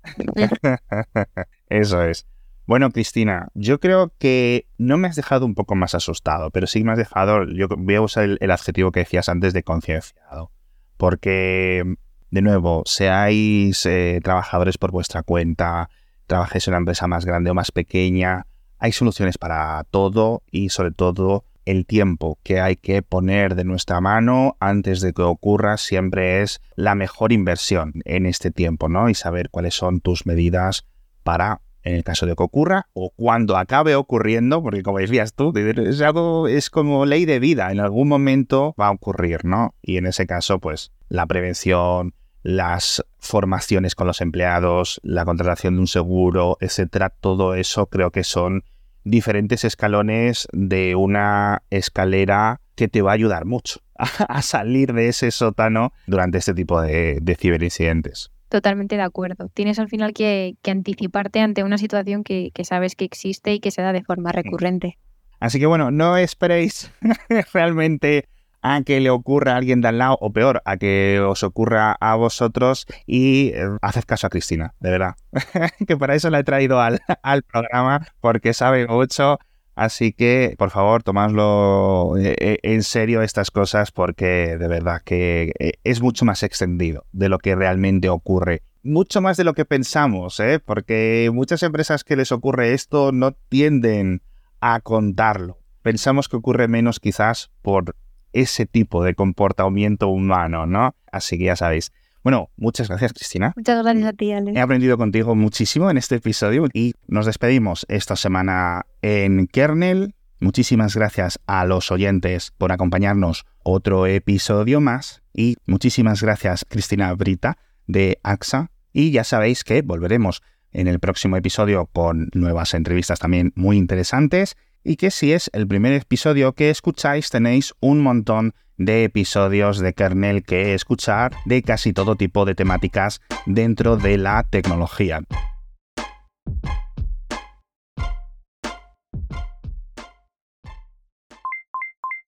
Eso 1.73 2.03
es. 2.03 2.27
Bueno, 2.67 2.91
Cristina, 2.91 3.49
yo 3.55 3.81
creo 3.81 4.13
que 4.19 4.67
no 4.79 4.99
me 4.99 5.09
has 5.09 5.17
dejado 5.17 5.47
un 5.47 5.55
poco 5.55 5.75
más 5.75 5.95
asustado, 5.95 6.51
pero 6.51 6.67
sí 6.67 6.85
me 6.85 6.93
has 6.93 6.99
dejado, 6.99 7.45
yo 7.45 7.67
voy 7.69 7.95
a 7.95 8.03
usar 8.03 8.37
el 8.39 8.51
adjetivo 8.51 8.93
que 8.93 9.01
decías 9.01 9.29
antes 9.29 9.53
de 9.53 9.63
concienciado, 9.63 10.53
porque 10.97 11.97
de 12.31 12.43
nuevo, 12.43 12.83
seáis 12.85 13.85
eh, 13.87 14.21
trabajadores 14.23 14.79
por 14.79 14.91
vuestra 14.91 15.23
cuenta, 15.23 15.89
trabajéis 16.27 16.69
en 16.69 16.73
una 16.73 16.79
empresa 16.79 17.07
más 17.07 17.25
grande 17.25 17.51
o 17.51 17.55
más 17.55 17.73
pequeña, 17.73 18.47
hay 18.79 18.93
soluciones 18.93 19.39
para 19.39 19.85
todo 19.91 20.43
y 20.51 20.69
sobre 20.69 20.93
todo 20.93 21.45
el 21.65 21.87
tiempo 21.87 22.39
que 22.43 22.61
hay 22.61 22.77
que 22.77 23.03
poner 23.03 23.55
de 23.55 23.65
nuestra 23.65 24.01
mano 24.01 24.57
antes 24.61 25.01
de 25.01 25.13
que 25.13 25.23
ocurra 25.23 25.77
siempre 25.79 26.43
es 26.43 26.61
la 26.77 26.95
mejor 26.95 27.33
inversión 27.33 27.95
en 28.05 28.27
este 28.27 28.51
tiempo, 28.51 28.89
¿no? 28.89 29.09
Y 29.09 29.15
saber 29.15 29.49
cuáles 29.51 29.75
son 29.75 30.01
tus 30.01 30.27
medidas 30.27 30.85
para, 31.23 31.61
en 31.83 31.95
el 31.95 32.05
caso 32.05 32.27
de 32.27 32.35
que 32.35 32.43
ocurra, 32.43 32.87
o 32.93 33.11
cuando 33.11 33.57
acabe 33.57 33.95
ocurriendo, 33.95 34.63
porque 34.63 34.83
como 34.83 34.99
decías 34.99 35.35
tú, 35.35 35.53
es 35.57 36.01
algo, 36.01 36.49
es 36.49 36.71
como 36.71 37.07
ley 37.07 37.25
de 37.25 37.39
vida, 37.39 37.71
en 37.73 37.81
algún 37.81 38.09
momento 38.09 38.75
va 38.81 38.89
a 38.89 38.93
ocurrir, 38.93 39.45
¿no? 39.45 39.75
Y 39.83 39.97
en 39.97 40.07
ese 40.07 40.27
caso, 40.27 40.59
pues, 40.59 40.93
la 41.09 41.27
prevención, 41.27 42.15
las 42.43 43.05
formaciones 43.19 43.95
con 43.95 44.07
los 44.07 44.21
empleados, 44.21 45.01
la 45.03 45.25
contratación 45.25 45.75
de 45.75 45.81
un 45.81 45.87
seguro, 45.87 46.57
etcétera, 46.61 47.11
todo 47.11 47.55
eso 47.55 47.87
creo 47.87 48.11
que 48.11 48.25
son 48.25 48.65
diferentes 49.05 49.65
escalones 49.65 50.49
de 50.53 50.95
una 50.95 51.63
escalera 51.71 52.61
que 52.75 52.89
te 52.89 53.03
va 53.03 53.13
a 53.13 53.15
ayudar 53.15 53.45
mucho 53.45 53.81
a, 53.97 54.43
salir 54.43 54.93
de 54.93 55.09
ese 55.09 55.31
sótano 55.31 55.93
durante 56.07 56.39
este 56.39 56.55
tipo 56.55 56.81
de, 56.81 57.37
ciberincidentes. 57.39 58.31
Totalmente 58.53 58.97
de 58.97 59.03
acuerdo. 59.03 59.49
Tienes 59.55 59.79
al 59.79 59.89
final 59.89 60.13
que, 60.13 60.57
anticiparte 60.69 61.41
ante 61.41 61.65
una 61.65 61.79
situación 61.79 62.23
que, 62.23 62.51
que, 62.53 62.67
sabes 62.67 62.95
que 62.95 63.07
existe 63.07 63.55
y 63.55 63.61
que 63.61 63.71
se 63.71 63.81
da 63.81 63.95
de 63.95 64.03
forma 64.03 64.31
recurrente. 64.31 64.99
Así 65.41 65.59
que 65.59 65.65
bueno, 65.65 65.91
no 65.91 66.19
esperéis 66.19 66.93
realmente 67.55 68.29
a 68.61 68.83
que 68.83 69.01
le 69.01 69.09
ocurra 69.09 69.55
a 69.55 69.57
alguien 69.57 69.81
de 69.81 69.89
al 69.89 69.97
lado, 69.97 70.19
o 70.21 70.35
peor, 70.35 70.61
a 70.67 70.77
que 70.77 71.19
os 71.27 71.43
ocurra 71.45 71.97
a 71.99 72.15
vosotros 72.17 72.85
y 73.07 73.53
eh, 73.55 73.71
haced 73.81 74.05
caso 74.05 74.27
a 74.27 74.31
Cristina, 74.31 74.75
de 74.81 74.91
verdad. 74.91 75.15
que 75.89 75.97
para 75.97 76.15
eso 76.15 76.29
la 76.29 76.41
he 76.41 76.45
traído 76.45 76.79
al, 76.79 77.01
al 77.23 77.45
programa, 77.45 78.07
porque 78.21 78.53
sabe 78.53 78.87
mucho. 78.87 79.39
Así 79.83 80.13
que, 80.13 80.55
por 80.59 80.71
favor, 80.71 81.03
tomadlo 81.03 82.17
eh, 82.17 82.37
eh, 82.39 82.59
en 82.63 82.85
serio 82.85 83.21
estas 83.21 83.51
cosas 83.51 83.91
porque 83.91 84.57
de 84.57 84.69
verdad 84.69 85.03
que 85.05 85.53
es 85.83 86.01
mucho 86.01 86.25
más 86.25 86.45
extendido 86.45 87.05
de 87.11 87.29
lo 87.29 87.39
que 87.39 87.57
realmente 87.57 88.09
ocurre. 88.09 88.63
Mucho 88.85 89.21
más 89.21 89.37
de 89.37 89.43
lo 89.43 89.55
que 89.55 89.65
pensamos, 89.65 90.39
¿eh? 90.39 90.61
porque 90.65 91.29
muchas 91.35 91.65
empresas 91.65 92.05
que 92.05 92.15
les 92.15 92.31
ocurre 92.31 92.75
esto 92.75 93.11
no 93.11 93.33
tienden 93.33 94.23
a 94.61 94.79
contarlo. 94.79 95.59
Pensamos 95.83 96.29
que 96.29 96.37
ocurre 96.37 96.69
menos 96.69 97.01
quizás 97.01 97.51
por 97.61 97.97
ese 98.33 98.67
tipo 98.67 99.03
de 99.03 99.17
comportamiento 99.17 100.07
humano, 100.07 100.65
¿no? 100.65 100.95
Así 101.11 101.39
que 101.39 101.47
ya 101.47 101.57
sabéis. 101.57 101.91
Bueno, 102.23 102.51
muchas 102.57 102.89
gracias, 102.89 103.13
Cristina. 103.13 103.53
Muchas 103.57 103.83
gracias 103.83 104.07
a 104.07 104.13
ti, 104.13 104.33
Ale. 104.33 104.53
He 104.53 104.61
aprendido 104.61 104.97
contigo 104.97 105.35
muchísimo 105.35 105.91
en 105.91 105.99
este 105.99 106.17
episodio 106.17 106.69
y 106.73 106.95
nos 107.09 107.27
despedimos 107.27 107.85
esta 107.89 108.15
semana 108.15 108.87
en 109.03 109.49
Kernel. 109.49 110.15
Muchísimas 110.39 110.95
gracias 110.95 111.41
a 111.47 111.65
los 111.67 111.91
oyentes 111.91 112.53
por 112.59 112.73
acompañarnos 112.73 113.45
otro 113.65 114.07
episodio 114.07 114.81
más 114.81 115.23
y 115.35 115.57
muchísimas 115.67 116.23
gracias, 116.23 116.65
Cristina 116.69 117.13
Brita 117.15 117.59
de 117.87 118.19
AXA. 118.23 118.71
Y 118.93 119.11
ya 119.11 119.25
sabéis 119.25 119.65
que 119.65 119.83
volveremos 119.83 120.43
en 120.73 120.87
el 120.87 121.01
próximo 121.01 121.37
episodio 121.37 121.87
con 121.87 122.29
nuevas 122.35 122.75
entrevistas 122.75 123.19
también 123.19 123.53
muy 123.57 123.77
interesantes 123.77 124.57
y 124.85 124.97
que 124.97 125.11
si 125.11 125.33
es 125.33 125.51
el 125.53 125.67
primer 125.67 125.93
episodio 125.93 126.53
que 126.53 126.71
escucháis 126.71 127.31
tenéis 127.31 127.75
un 127.81 128.01
montón 128.01 128.55
de 128.79 129.05
episodios 129.05 129.79
de 129.79 129.93
kernel 129.93 130.43
que 130.43 130.75
escuchar 130.75 131.33
de 131.45 131.63
casi 131.63 131.93
todo 131.93 132.17
tipo 132.17 132.45
de 132.45 132.55
temáticas 132.55 133.21
dentro 133.47 133.97
de 133.97 134.19
la 134.19 134.43
tecnología. 134.45 135.23